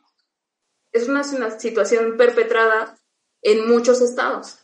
[0.91, 1.23] Es una,
[1.59, 2.97] situación perpetrada
[3.41, 4.59] en muchos estados.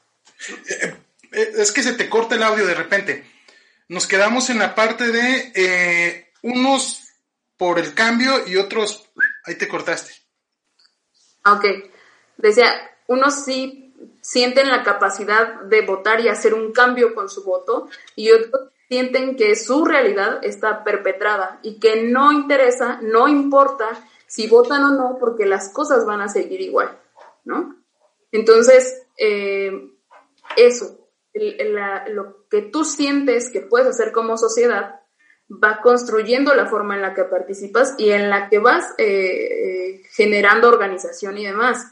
[0.47, 0.95] Eh,
[1.33, 3.29] eh, es que se te corta el audio de repente.
[3.89, 7.01] Nos quedamos en la parte de eh, unos
[7.57, 9.09] por el cambio y otros,
[9.45, 10.13] ahí te cortaste.
[11.45, 11.65] Ok,
[12.37, 12.71] decía,
[13.07, 13.90] unos sí
[14.21, 19.37] sienten la capacidad de votar y hacer un cambio con su voto y otros sienten
[19.37, 23.87] que su realidad está perpetrada y que no interesa, no importa
[24.27, 26.99] si votan o no, porque las cosas van a seguir igual,
[27.45, 27.77] ¿no?
[28.33, 29.91] Entonces, eh,
[30.57, 34.99] eso, lo que tú sientes que puedes hacer como sociedad
[35.51, 40.03] va construyendo la forma en la que participas y en la que vas eh, eh,
[40.11, 41.87] generando organización y demás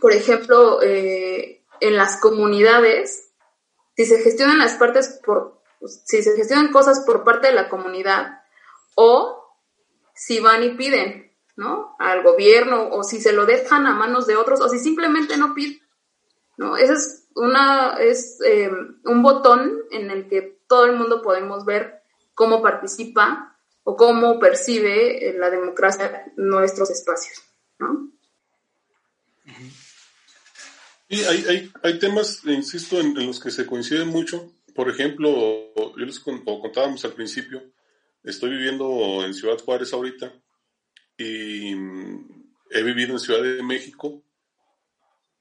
[0.00, 3.30] por ejemplo, eh, en las comunidades,
[3.96, 8.42] si se gestionan las partes por, si se gestionan cosas por parte de la comunidad,
[8.94, 9.56] o
[10.14, 11.96] si van y piden, ¿no?
[11.98, 15.54] Al gobierno, o si se lo dejan a manos de otros, o si simplemente no
[15.54, 15.80] piden,
[16.56, 16.76] ¿no?
[16.76, 18.70] Ese es una, es eh,
[19.04, 22.02] un botón en el que todo el mundo podemos ver
[22.34, 27.42] cómo participa o cómo percibe la democracia nuestros espacios,
[27.78, 28.10] ¿no?
[31.10, 34.52] Sí, hay, hay, hay temas, insisto, en, los que se coinciden mucho.
[34.74, 37.62] Por ejemplo, yo les contábamos al principio,
[38.22, 40.32] estoy viviendo en Ciudad Juárez ahorita
[41.16, 44.22] y mm, he vivido en Ciudad de México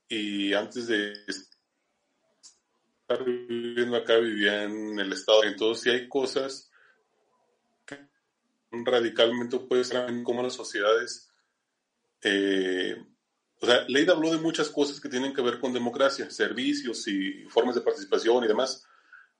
[0.07, 5.43] y antes de estar viviendo acá vivía en el estado.
[5.43, 6.71] Entonces, si hay cosas
[7.85, 7.99] que
[8.71, 11.29] radicalmente pueden ser como las sociedades
[12.23, 12.95] eh,
[13.59, 17.45] o sea, Leida habló de muchas cosas que tienen que ver con democracia, servicios y
[17.49, 18.85] formas de participación y demás,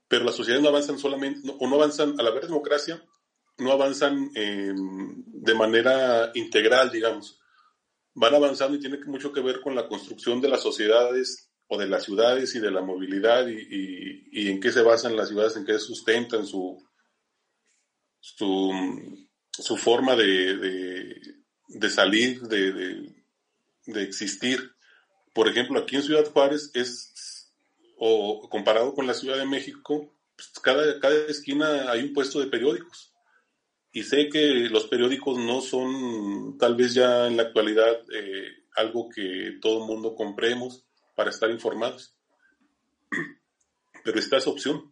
[0.07, 3.03] pero las sociedades no avanzan solamente, o no avanzan, al haber democracia,
[3.59, 7.39] no avanzan em, de manera integral, digamos.
[8.15, 11.87] Van avanzando y tiene mucho que ver con la construcción de las sociedades o de
[11.87, 15.77] las ciudades y de la movilidad y, en qué se basan las ciudades, en qué
[15.77, 16.83] sustentan su,
[18.21, 21.19] su, forma de,
[21.67, 23.16] de, salir, de
[23.95, 24.71] existir.
[25.33, 27.51] Por ejemplo, aquí en Ciudad Juárez es,
[27.97, 32.47] o comparado con la Ciudad de México, pues, cada, cada esquina hay un puesto de
[32.47, 33.13] periódicos.
[33.91, 39.09] Y sé que los periódicos no son tal vez ya en la actualidad eh, algo
[39.09, 40.85] que todo el mundo compremos
[41.15, 42.15] para estar informados.
[44.03, 44.91] Pero está esa opción.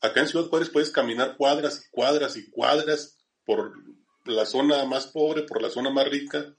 [0.00, 3.72] Acá en Ciudad Juárez puedes caminar cuadras y cuadras y cuadras por
[4.26, 6.54] la zona más pobre, por la zona más rica,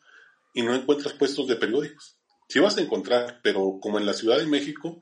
[0.53, 2.17] y no encuentras puestos de periódicos.
[2.47, 5.01] Sí vas a encontrar, pero como en la Ciudad de México,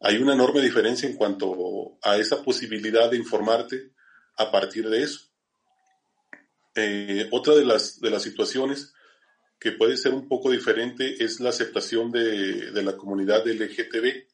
[0.00, 3.92] hay una enorme diferencia en cuanto a esa posibilidad de informarte
[4.36, 5.20] a partir de eso.
[6.74, 8.94] Eh, otra de las, de las situaciones
[9.58, 14.26] que puede ser un poco diferente es la aceptación de, la comunidad LGTB,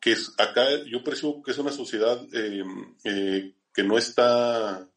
[0.00, 2.64] que es acá yo percibo que es una sociedad eh,
[3.04, 4.88] eh, que no está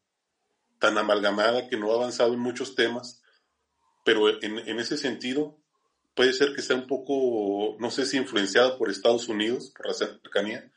[0.78, 3.19] tan amalgamada, que no ha avanzado en muchos temas,
[4.04, 5.58] pero en, ese sentido
[6.14, 9.94] puede ser que sea un poco, no sé si influenciado por Estados Unidos, por la
[9.94, 10.70] cercanía,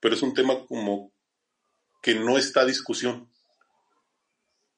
[0.00, 1.12] pero es un tema como
[2.02, 3.30] que no está a discusión.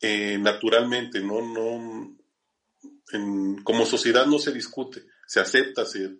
[0.00, 2.16] Eh, naturalmente, no, no,
[3.62, 6.18] como sociedad no se discute, se acepta, se,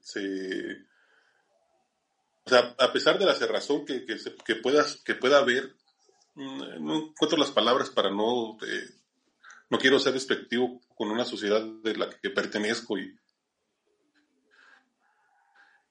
[2.44, 5.74] o sea, a pesar de la cerrazón que, que, que, puedas, que pueda haber,
[6.34, 8.88] mm, no encuentro las palabras para no, eh,
[9.72, 13.18] no quiero ser despectivo con una sociedad de la que pertenezco y,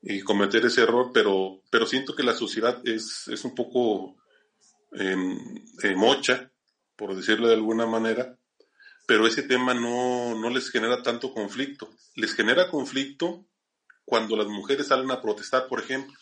[0.04, 4.18] y cometer ese error, pero, pero siento que la sociedad es, es un poco
[4.92, 6.52] eh, mocha,
[6.96, 8.38] por decirlo de alguna manera,
[9.08, 11.90] pero ese tema no, no les genera tanto conflicto.
[12.14, 13.48] Les genera conflicto
[14.06, 16.14] cuando las mujeres salen a protestar, por ejemplo.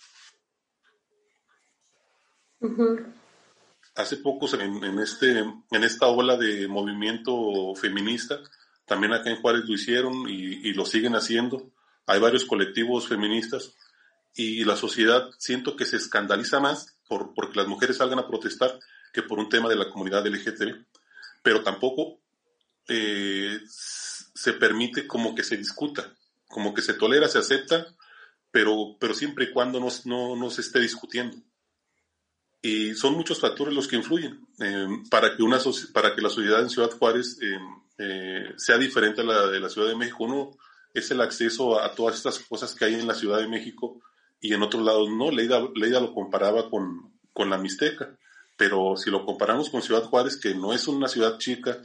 [3.99, 8.39] Hace poco en, este, en esta ola de movimiento feminista,
[8.85, 11.73] también acá en Juárez lo hicieron y, lo siguen haciendo.
[12.05, 13.75] Hay varios colectivos feministas
[14.33, 18.79] y la sociedad siento que se escandaliza más por, porque las mujeres salgan a protestar
[19.11, 20.85] que por un tema de la comunidad LGTB,
[21.43, 22.21] pero tampoco
[22.87, 26.15] eh, se permite como que se discuta,
[26.47, 27.85] como que se tolera, se acepta,
[28.49, 31.35] pero, pero siempre y cuando no, no se esté discutiendo.
[32.61, 35.59] Y son muchos factores los que influyen eh, para, que una,
[35.93, 37.57] para que la sociedad en Ciudad Juárez eh,
[37.97, 40.25] eh, sea diferente a la de la Ciudad de México.
[40.25, 40.57] Uno
[40.93, 44.01] es el acceso a, todas estas cosas que hay en la Ciudad de México
[44.41, 45.31] y en otros lados no.
[45.31, 48.17] Leida, Leida lo comparaba con, con la Mixteca,
[48.57, 51.81] pero si lo comparamos con Ciudad Juárez, que no es una ciudad chica,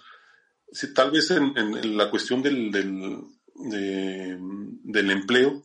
[0.73, 3.21] si, tal vez en, en, la cuestión del, del,
[3.55, 5.63] del empleo,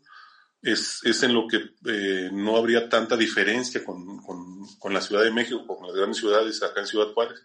[0.61, 5.23] es, es en lo que eh, no habría tanta diferencia con, con, con, la Ciudad
[5.23, 7.39] de México, con las grandes ciudades acá en Ciudad Juárez,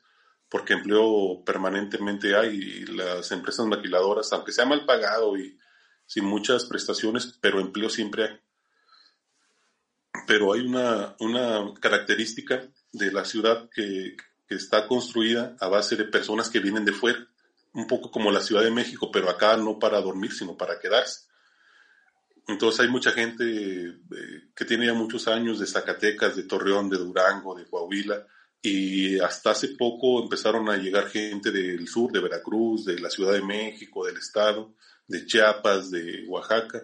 [0.48, 5.58] porque empleo permanentemente hay y las empresas maquiladoras, aunque sea mal pagado y
[6.06, 8.40] sin muchas prestaciones, pero empleo siempre hay.
[10.26, 14.16] Pero hay una, una característica de la ciudad que,
[14.48, 17.26] que está construida a base de personas que vienen de fuera,
[17.72, 21.33] un poco como la Ciudad de México, pero acá no para dormir, sino para quedarse
[22.46, 26.98] entonces hay mucha gente eh, que tiene ya muchos años de Zacatecas, de Torreón, de
[26.98, 28.26] Durango, de Coahuila,
[28.60, 33.32] y hasta hace poco empezaron a llegar gente del sur, de Veracruz, de la Ciudad
[33.32, 34.74] de México, del estado,
[35.06, 36.82] de Chiapas, de Oaxaca.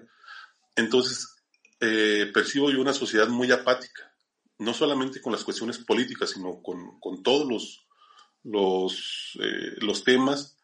[0.76, 1.36] Entonces,
[1.80, 4.14] eh, percibo yo una sociedad muy apática,
[4.58, 7.86] no solamente con las cuestiones políticas, sino con, con todos los,
[8.44, 10.58] los, eh, los temas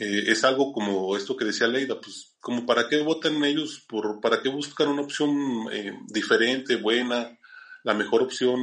[0.00, 4.18] eh, es algo como esto que decía Leida, pues como para qué votan ellos, por,
[4.22, 7.38] para qué buscan una opción eh, diferente, buena,
[7.84, 8.58] la mejor opción,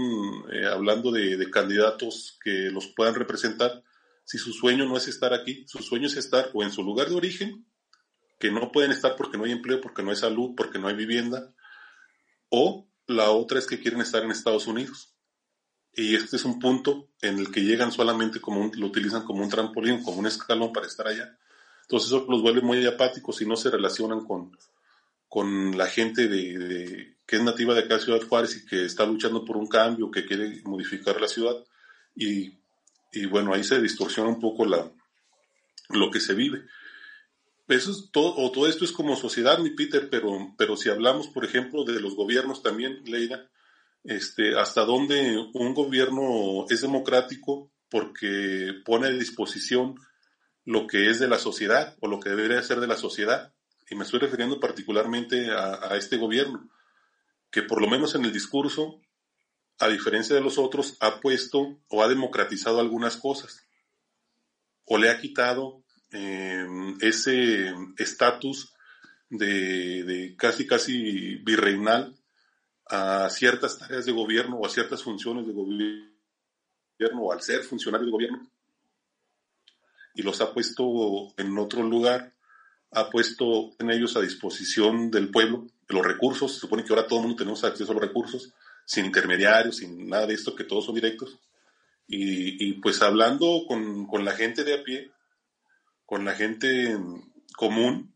[0.51, 3.83] eh, hablando de, de, candidatos que los puedan representar,
[4.23, 7.07] si su sueño no es estar aquí, su sueño es estar o en su lugar
[7.07, 7.67] de origen,
[8.39, 10.95] que no pueden estar porque no hay empleo, porque no hay salud, porque no hay
[10.95, 11.53] vivienda,
[12.49, 15.16] o la otra es que quieren estar en Estados Unidos
[15.97, 19.49] y este es un punto en el que llegan solamente como lo utilizan como un
[19.49, 21.35] trampolín, como un escalón para estar allá.
[21.81, 24.55] Entonces eso los vuelve muy apáticos y no se relacionan con,
[25.27, 29.43] con la gente de, que es nativa de acá Ciudad Juárez y que está luchando
[29.43, 31.55] por un cambio, que quiere modificar la ciudad.
[32.15, 32.53] Y,
[33.11, 34.91] y bueno, ahí se distorsiona un poco la,
[35.89, 36.63] lo que se vive.
[37.67, 41.27] Eso es todo, o todo esto es como sociedad, mi Peter, pero, pero si hablamos,
[41.27, 43.49] por ejemplo, de los gobiernos también, Leida,
[44.07, 49.95] este, hasta dónde un gobierno es democrático porque pone a disposición
[50.63, 53.53] lo que es de la sociedad o lo que debería ser de la sociedad.
[53.89, 56.69] Y me estoy refiriendo particularmente a, este gobierno,
[57.51, 59.01] que por lo menos en el discurso,
[59.79, 63.65] a diferencia de los otros, ha puesto o ha democratizado algunas cosas,
[64.85, 66.65] o le ha quitado eh,
[67.01, 68.73] ese estatus
[69.29, 72.17] de, casi casi virreinal
[72.89, 78.05] a ciertas tareas de gobierno o a ciertas funciones de gobierno o al ser funcionario
[78.05, 78.49] de gobierno.
[80.15, 82.33] Y los ha puesto en otro lugar,
[82.91, 87.19] ha puesto en ellos a disposición del pueblo los recursos, se supone que ahora todo
[87.19, 88.53] el mundo tenemos acceso a los recursos,
[88.85, 91.39] sin intermediarios, sin nada de esto, que todos son directos.
[92.09, 95.11] Y, pues hablando con, con, la gente de a pie,
[96.05, 96.97] con la gente
[97.55, 98.13] común,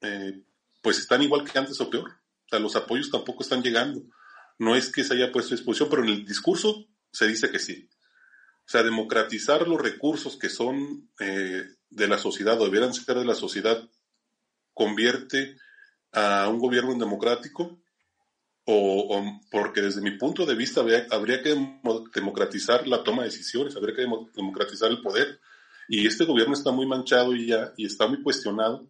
[0.00, 0.42] eh,
[0.80, 2.21] pues están igual que antes o peor
[2.58, 4.02] los apoyos tampoco están llegando.
[4.58, 7.58] No es que se haya puesto a disposición, pero en el discurso se dice que
[7.58, 7.88] sí.
[8.66, 13.24] O sea, democratizar los recursos que son eh, de la sociedad o debieran ser de
[13.24, 13.88] la sociedad
[14.72, 15.56] convierte
[16.12, 17.82] a un gobierno democrático
[18.64, 21.78] o, porque desde mi punto de vista habría, que
[22.14, 25.40] democratizar la toma de decisiones, habría que democratizar el poder.
[25.88, 28.88] Y este gobierno está muy manchado y ya, y está muy cuestionado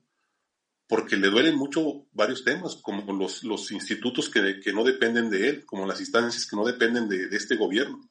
[0.93, 5.49] porque le duelen mucho varios temas, como los, los institutos que, que, no dependen de
[5.49, 8.11] él, como las instancias que no dependen de, de este gobierno.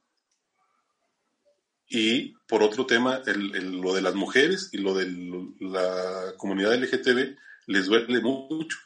[1.88, 5.06] Y por otro tema, el, el, lo de las mujeres y lo de
[5.60, 8.80] la comunidad LGTB les duele mucho,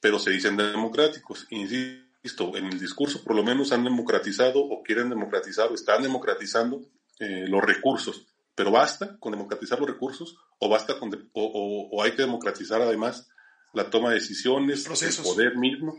[0.00, 1.46] pero se dicen democráticos.
[1.50, 6.80] Insisto, en el discurso, por lo menos han democratizado o quieren democratizar o están democratizando
[7.18, 8.26] eh, los recursos.
[8.54, 13.28] Pero basta con democratizar los recursos o basta con o, hay que democratizar además
[13.72, 15.96] la toma de decisiones, el poder mismo.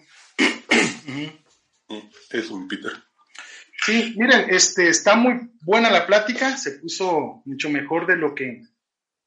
[2.29, 2.91] Eso, Peter.
[3.83, 8.61] Sí, miren, este, está muy buena la plática, se puso mucho mejor de lo que,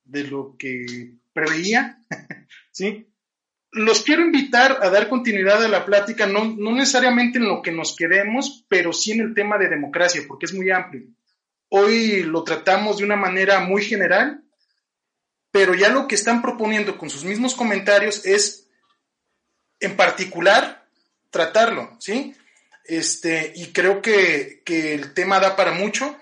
[0.04, 1.98] de lo que preveía,
[2.70, 3.08] ¿sí?
[3.72, 7.72] Los quiero invitar a dar continuidad a la plática, no, no necesariamente en lo que
[7.72, 11.02] nos queremos, pero sí en el tema de democracia, porque es muy amplio.
[11.76, 14.44] Hoy lo tratamos de una manera muy general,
[15.50, 18.68] pero ya lo que están proponiendo con sus mismos comentarios es,
[19.80, 20.86] en particular,
[21.30, 22.32] tratarlo, ¿sí?
[22.84, 26.16] Este, y creo que, el tema da para mucho.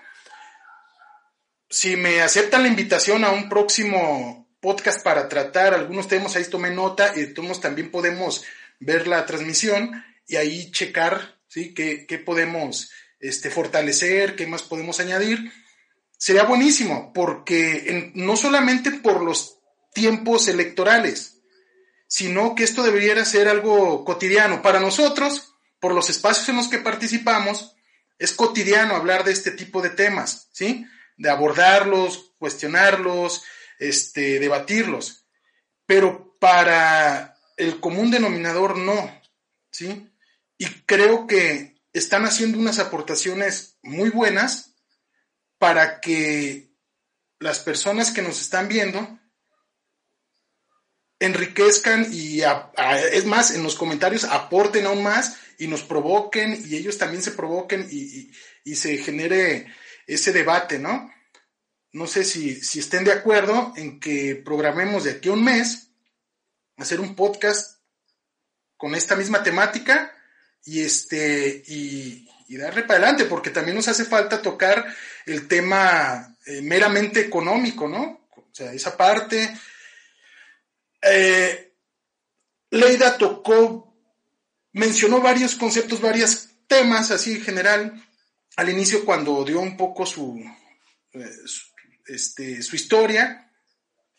[1.69, 6.71] Si me aceptan la invitación a un próximo podcast para tratar algunos temas, ahí tomé
[6.71, 8.43] nota y todos también podemos
[8.79, 11.75] ver la transmisión y ahí checar, ¿sí?
[11.75, 12.89] ¿Qué, podemos
[13.23, 14.35] este, fortalecer?
[14.35, 15.51] ¿Qué más podemos añadir?
[16.17, 19.59] Sería buenísimo, porque no solamente por los
[19.93, 21.41] tiempos electorales,
[22.07, 26.79] sino que esto debería ser algo cotidiano para nosotros, por los espacios en los que
[26.79, 27.75] participamos,
[28.19, 30.85] es cotidiano hablar de este tipo de temas, ¿sí?
[31.17, 33.43] De abordarlos, cuestionarlos,
[33.79, 35.25] este, debatirlos.
[35.85, 39.21] Pero para el común denominador no,
[39.71, 40.09] ¿sí?
[40.57, 44.75] Y creo que están haciendo unas aportaciones muy buenas
[45.59, 46.73] para que
[47.39, 49.19] las personas que nos están viendo
[51.19, 52.41] enriquezcan y
[53.11, 57.31] es más, en los comentarios aporten aún más y nos provoquen y ellos también se
[57.31, 58.31] provoquen y,
[58.75, 59.67] se genere
[60.07, 61.13] ese debate, ¿no?
[61.91, 65.91] No sé si, si, estén de acuerdo en que programemos de aquí a un mes
[66.77, 67.79] hacer un podcast
[68.77, 70.11] con esta misma temática
[70.65, 74.85] y este y, darle para adelante, porque también nos hace falta tocar
[75.25, 78.27] el tema eh, meramente económico, ¿no?
[78.35, 79.57] O sea, esa parte.
[81.01, 81.73] Eh,
[82.69, 83.93] Leida tocó
[84.73, 88.07] mencionó varios conceptos, varios temas así en general
[88.55, 90.43] al inicio cuando dio un poco su,
[91.13, 91.29] eh,
[92.07, 93.51] este, su historia.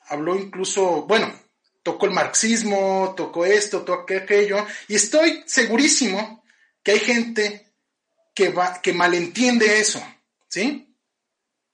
[0.06, 1.32] Habló incluso, bueno,
[1.84, 6.42] tocó el marxismo, tocó esto, tocó aquello, y estoy segurísimo
[6.82, 7.72] que hay gente
[8.34, 10.04] que, va, que malentiende eso,
[10.48, 10.96] ¿sí?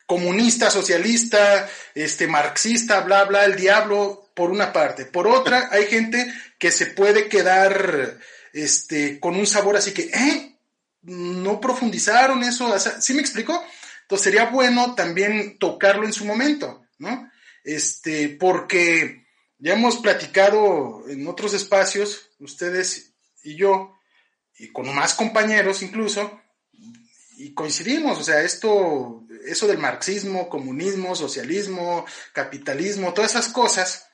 [0.04, 5.06] Comunista, socialista, este, marxista, bla, bla, el diablo, por una parte.
[5.06, 8.18] Por otra, hay gente que se puede quedar
[8.52, 10.56] este, con un sabor así que, ¿eh?
[11.02, 13.64] No profundizaron eso, ¿sí me explico?
[14.02, 17.30] Entonces sería bueno también tocarlo en su momento, ¿no?
[17.64, 19.19] Este, porque
[19.60, 23.94] ya hemos platicado en otros espacios, ustedes y yo,
[24.58, 26.40] y con más compañeros incluso,
[27.36, 32.04] y coincidimos, o sea, esto, eso del marxismo, comunismo, socialismo,
[32.34, 34.10] capitalismo, todas esas cosas,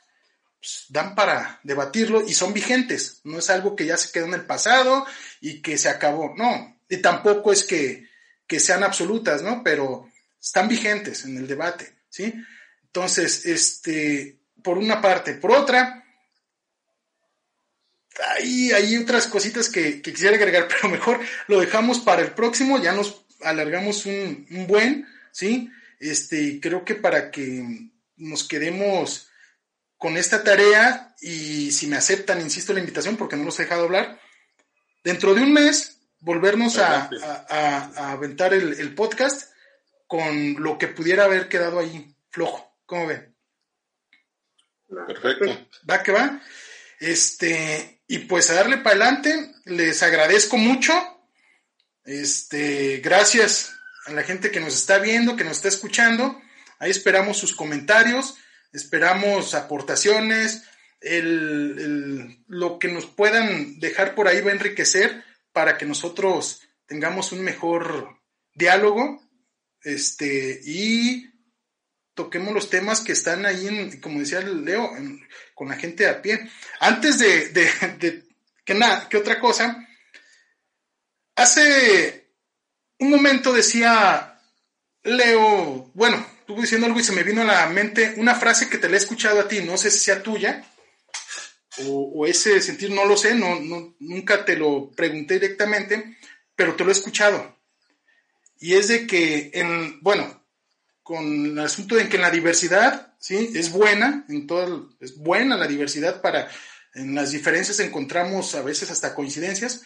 [0.61, 3.21] pues, dan para debatirlo y son vigentes.
[3.25, 5.07] No es algo que ya se quedó en el pasado
[5.41, 6.35] y que se acabó.
[6.37, 8.07] No, y tampoco es que,
[8.61, 9.63] sean absolutas, ¿no?
[9.65, 10.09] Pero
[10.41, 12.33] están vigentes en el debate, ¿sí?
[12.85, 15.35] Entonces, este, por una parte.
[15.35, 16.05] Por otra,
[18.35, 22.83] hay, hay otras cositas que, quisiera agregar, pero mejor lo dejamos para el próximo.
[22.83, 25.71] Ya nos alargamos un, un buen, ¿sí?
[26.01, 27.65] Este, creo que para que
[28.17, 29.29] nos quedemos
[29.99, 33.85] con esta tarea y si me aceptan, insisto, la invitación porque no los he dejado
[33.85, 34.21] hablar,
[35.05, 37.09] dentro de un mes volvernos a,
[38.11, 39.53] aventar el, podcast
[40.09, 42.77] con lo que pudiera haber quedado ahí flojo.
[42.85, 43.36] ¿Cómo ven?
[44.89, 45.69] Perfecto.
[45.89, 46.41] Va que va.
[47.01, 50.93] Este, y pues a darle para adelante, les agradezco mucho.
[52.05, 53.73] Este, gracias
[54.07, 56.41] a la gente que nos está viendo, que nos está escuchando.
[56.79, 58.37] Ahí esperamos sus comentarios
[58.77, 60.65] Esperamos aportaciones,
[61.01, 67.43] lo que nos puedan dejar por ahí va a enriquecer para que nosotros tengamos un
[67.43, 68.21] mejor
[68.53, 69.23] diálogo
[69.83, 71.27] este, y
[72.17, 74.91] toquemos los temas que están ahí, en, como decía Leo,
[75.55, 76.51] con la gente a pie.
[76.81, 78.25] Antes de,
[78.65, 79.87] que nada, que otra cosa,
[81.37, 82.33] hace
[82.99, 84.41] un momento decía
[85.05, 88.79] Leo, bueno, estuve diciendo algo y se me vino a la mente una frase que
[88.79, 90.65] te la he escuchado a ti, no sé si sea tuya,
[91.85, 93.61] o, ese sentir, no lo sé, no,
[94.01, 96.17] nunca te lo pregunté directamente,
[96.55, 97.59] pero te lo he escuchado.
[98.59, 100.46] Y es de que, en, bueno,
[101.07, 103.53] con el asunto de que la diversidad, ¿sí?
[103.55, 106.51] Es buena, en todo, es buena la diversidad para,
[106.95, 109.83] en las diferencias encontramos a veces hasta coincidencias,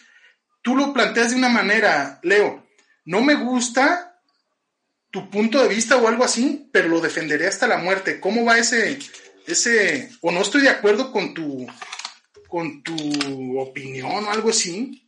[0.63, 2.65] tú lo planteas de una manera, Leo,
[3.05, 4.19] no me gusta
[5.11, 8.19] tu punto de vista o algo así, pero lo defenderé hasta la muerte.
[8.19, 8.97] ¿Cómo va ese,
[9.45, 11.67] ese, o no estoy de acuerdo con tu,
[12.47, 15.07] con tu opinión o algo así?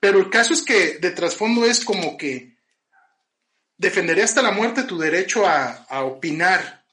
[0.00, 2.59] Pero el caso es que de trasfondo es como que
[3.80, 6.84] defenderé hasta la muerte tu derecho a, opinar,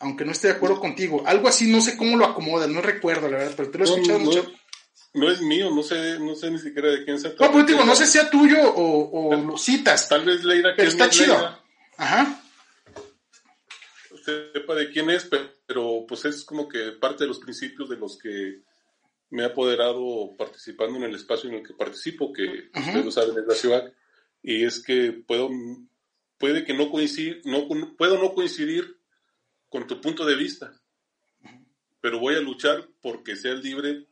[0.00, 1.22] aunque no esté de acuerdo contigo.
[1.24, 3.88] Algo así, no sé cómo lo acomodas, no recuerdo, la verdad, pero te lo he
[3.88, 4.52] escuchado mucho.
[5.14, 7.46] No es mío, no sé, no sé ni siquiera de quién se trata.
[7.46, 10.08] No, pues digo, no sé si sea tuyo o, lo citas.
[10.08, 11.58] Tal vez Leira, pero está chido.
[11.96, 12.42] Ajá.
[14.10, 15.30] Usted sepa de quién es,
[15.66, 18.62] pero pues es como que parte de los principios de los que
[19.30, 23.28] me ha apoderado participando en el espacio en el que participo, que usted lo sabe,
[23.28, 23.92] es la ciudad,
[24.42, 25.50] y es que puedo,
[26.38, 29.00] puede que no coincida, no, puedo no coincidir
[29.68, 30.80] con tu punto de vista,
[32.00, 34.06] pero voy a luchar porque seas libre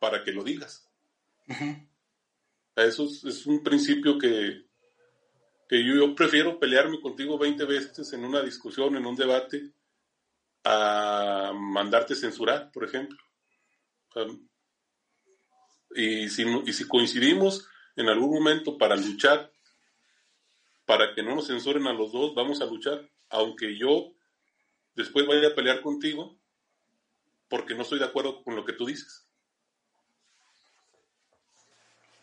[0.00, 0.88] para que lo digas.
[2.74, 4.66] Eso es, un principio que,
[5.68, 9.72] que yo, yo, prefiero pelearme contigo 20 veces en una discusión, en un debate,
[10.64, 13.18] a mandarte censurar, por ejemplo
[15.94, 19.51] y, si, y si coincidimos en algún momento para luchar,
[20.92, 24.12] para que no nos censuren a los dos, vamos a luchar, aunque yo
[24.94, 26.38] después vaya a pelear contigo
[27.48, 29.26] porque no estoy de acuerdo con lo que tú dices.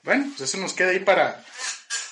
[0.03, 1.43] Bueno, pues eso nos queda ahí para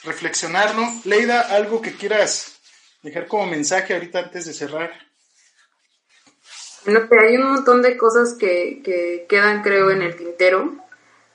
[0.04, 0.82] reflexionarlo.
[1.06, 2.60] Leida, algo que quieras
[3.04, 4.92] dejar como mensaje ahorita antes de cerrar.
[6.86, 10.76] Bueno, pero hay un montón de cosas que, que quedan, creo, en el tintero.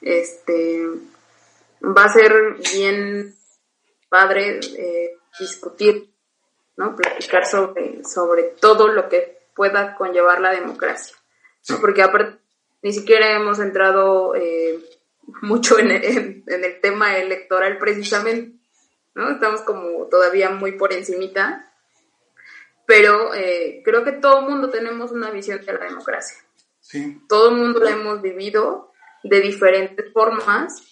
[0.01, 0.85] Este,
[1.81, 2.33] va a ser
[2.75, 3.37] bien
[4.13, 6.11] padre eh, discutir,
[6.77, 6.95] ¿no?
[6.95, 11.17] Platicar sobre, sobre todo lo que pueda conllevar la democracia.
[11.81, 12.39] Porque aparte,
[12.83, 14.79] ni siquiera hemos entrado eh,
[15.41, 18.59] mucho en el, en el, tema electoral precisamente,
[19.15, 19.31] ¿no?
[19.31, 21.73] Estamos como todavía muy por encimita
[22.93, 26.37] pero eh, creo que todo el mundo tenemos una visión de la democracia.
[26.81, 27.23] Sí.
[27.27, 28.93] Todo el mundo la hemos vivido
[29.23, 30.92] de diferentes formas,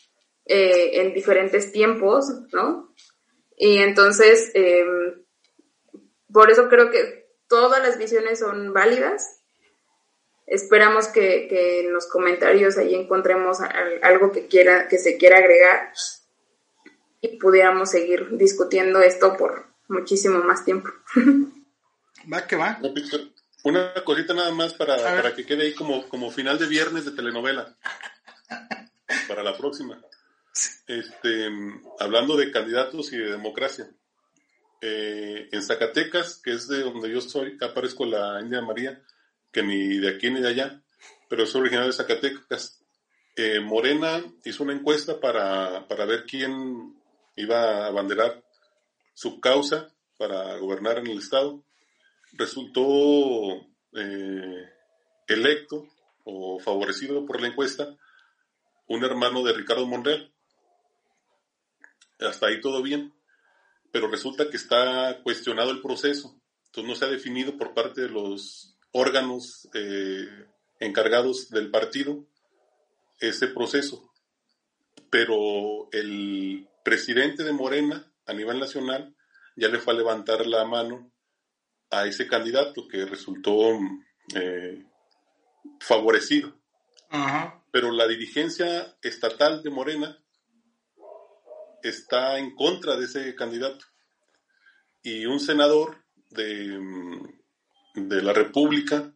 [0.53, 2.93] eh, en diferentes tiempos, ¿no?
[3.57, 5.23] Y entonces, em,
[6.33, 9.43] por eso creo que todas las visiones son válidas.
[10.49, 13.59] Esperamos que, que en los comentarios ahí encontremos
[14.03, 15.93] algo que, quiera, que se quiera agregar
[17.21, 20.91] y pudiéramos seguir discutiendo esto por muchísimo más tiempo.
[22.33, 22.81] Va que va.
[23.63, 27.13] Una cosita nada más para, para que quede ahí como, como final de viernes de
[27.13, 27.77] telenovela.
[29.29, 30.03] para la próxima.
[30.87, 31.49] Este,
[31.99, 33.91] hablando de candidatos y de democracia.
[34.81, 39.03] Eh, en Zacatecas, que es de donde yo soy, aparezco la India María,
[39.53, 40.83] que ni de aquí ni de allá,
[41.29, 42.83] pero es originario de Zacatecas.
[43.37, 46.95] Eh, Morena hizo una encuesta para, para ver quién
[47.37, 48.43] iba a abanderar
[49.15, 51.63] su causa para gobernar en el estado
[52.33, 54.69] resultó eh,
[55.27, 55.89] electo
[56.25, 57.97] o favorecido por la encuesta
[58.87, 60.33] un hermano de Ricardo Monreal.
[62.21, 63.13] Hasta ahí todo bien,
[63.93, 66.41] pero resulta que está cuestionado el proceso.
[66.67, 70.27] Entonces no se ha definido por parte de los órganos eh,
[70.79, 72.27] encargados del partido
[73.19, 74.13] ese proceso.
[75.11, 79.15] Pero el presidente de Morena a nivel nacional
[79.57, 81.13] ya le fue a levantar la mano
[81.91, 83.79] a ese candidato que resultó
[84.35, 84.85] eh,
[85.81, 86.57] favorecido.
[87.73, 90.19] Pero la dirigencia estatal de Morena
[91.83, 93.85] está en contra de ese candidato.
[95.03, 96.79] Y un senador de,
[97.95, 99.13] de la República,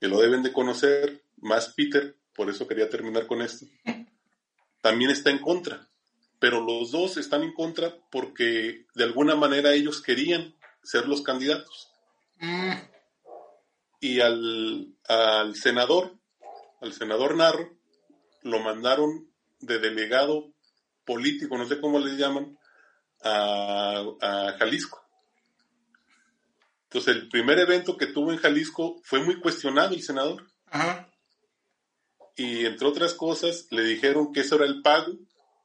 [0.00, 3.66] que lo deben de conocer, más Peter, por eso quería terminar con esto,
[4.80, 5.88] también está en contra.
[6.38, 11.90] Pero los dos están en contra porque de alguna manera ellos querían ser los candidatos.
[12.38, 12.72] Mm.
[14.00, 16.18] Y al, al, senador,
[16.80, 17.74] al senador Narro,
[18.42, 19.30] lo mandaron
[19.60, 20.53] de delegado
[21.04, 22.58] político, no sé cómo le llaman,
[23.22, 25.02] a, Jalisco.
[26.84, 30.46] Entonces, el primer evento que tuvo en Jalisco fue muy cuestionado el senador.
[32.36, 35.12] Y entre otras cosas, le dijeron que eso era el pago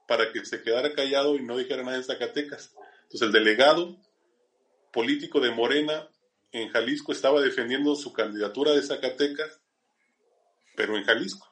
[0.07, 2.73] para que se quedara callado y no dijera nada en Zacatecas.
[3.03, 3.97] Entonces, el delegado
[4.91, 6.09] político de Morena
[6.51, 9.61] en Jalisco estaba defendiendo su candidatura de Zacatecas,
[10.75, 11.47] pero en Jalisco.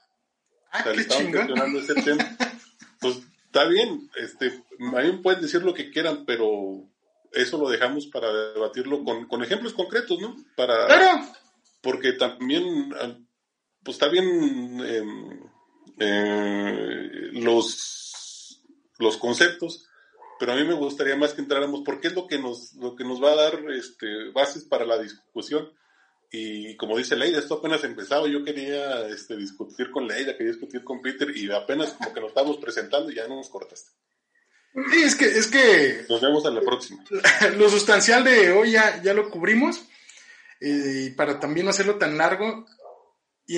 [0.71, 2.37] Ah, qué ese tema.
[2.99, 4.63] Pues está bien, este,
[4.95, 6.83] a mí pueden decir lo que quieran, pero
[7.33, 10.35] eso lo dejamos para debatirlo con, ejemplos concretos, ¿no?
[10.55, 10.87] Para,
[11.81, 12.93] Porque también,
[13.83, 14.25] pues está bien
[14.85, 15.49] em,
[15.99, 17.97] eh, los
[18.99, 19.87] los conceptos,
[20.39, 23.03] pero a mí me gustaría más que entráramos porque es lo que nos, lo que
[23.03, 25.71] nos va a dar este, bases para la discusión.
[26.31, 30.83] Y como dice Leida, esto apenas empezaba, yo quería este, discutir con Leida, quería discutir
[30.83, 33.91] con Peter y apenas como que nos estamos presentando y ya no nos cortaste.
[34.91, 36.05] Sí, es que, es que...
[36.09, 37.03] Nos vemos a la próxima.
[37.57, 39.81] Lo sustancial de hoy ya, ya lo cubrimos
[40.59, 42.65] eh, y para también no hacerlo tan largo
[43.47, 43.57] y,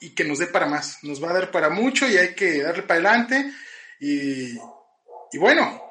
[0.00, 1.02] y, que nos dé para más.
[1.02, 3.52] Nos va a dar para mucho y hay que darle para adelante
[4.00, 4.54] y,
[5.32, 5.82] y bueno.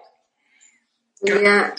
[1.22, 1.76] Ya,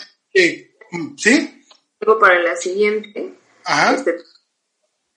[0.91, 1.63] mm, ¿Sí?
[1.99, 3.36] Para la siguiente.
[3.67, 3.93] Ajá.
[3.93, 4.17] Este,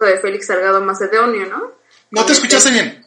[0.00, 1.72] de Félix Salgado Macedonio, ¿no?
[2.10, 3.06] No te escuchaste bien.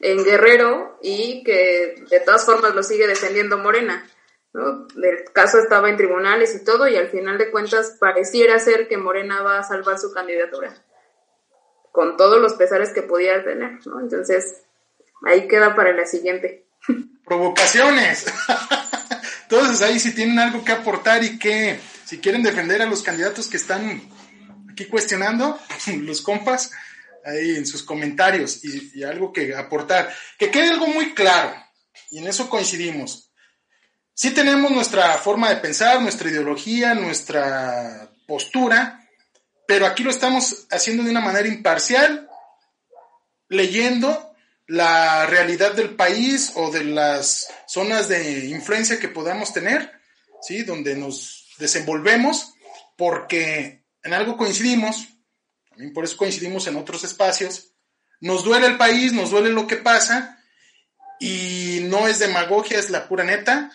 [0.00, 4.06] En Guerrero y que de todas formas lo sigue defendiendo Morena.
[4.52, 4.86] ¿no?
[5.02, 8.98] El caso estaba en tribunales y todo, y al final de cuentas pareciera ser que
[8.98, 10.74] Morena va a salvar su candidatura,
[11.90, 14.00] con todos los pesares que pudiera tener, ¿no?
[14.00, 14.62] Entonces,
[15.24, 16.66] ahí queda para la siguiente.
[17.24, 18.26] Provocaciones.
[19.42, 21.78] Entonces ahí si tienen algo que aportar y que
[22.12, 24.02] si quieren defender a los candidatos que están
[24.70, 25.58] aquí cuestionando,
[26.00, 26.70] los compas,
[27.24, 30.14] ahí en sus comentarios y, algo que aportar.
[30.38, 31.54] Que quede algo muy claro,
[32.10, 33.32] y en eso coincidimos.
[34.12, 39.08] Sí tenemos nuestra forma de pensar, nuestra ideología, nuestra postura,
[39.66, 42.28] pero aquí lo estamos haciendo de una manera imparcial,
[43.48, 44.34] leyendo
[44.66, 49.90] la realidad del país o de las zonas de influencia que podamos tener,
[50.42, 50.62] ¿sí?
[50.62, 52.54] Donde nos desenvolvemos
[52.96, 55.08] porque en algo coincidimos,
[55.70, 57.72] también por eso coincidimos en otros espacios,
[58.20, 60.38] nos duele el país, nos duele lo que pasa
[61.18, 63.70] y no es demagogia, es la pura neta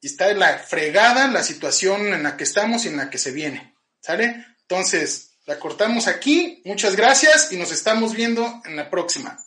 [0.00, 3.18] y está en la fregada la situación en la que estamos y en la que
[3.18, 4.46] se viene, ¿sale?
[4.62, 9.38] Entonces, la cortamos aquí, muchas gracias y nos estamos viendo en la próxima.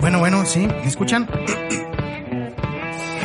[0.00, 1.28] Bueno, bueno, sí, ¿me escuchan?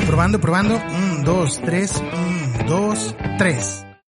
[0.06, 0.76] Probando, probando.
[0.76, 2.02] Un, dos, tres.
[2.02, 3.86] Un, dos, tres.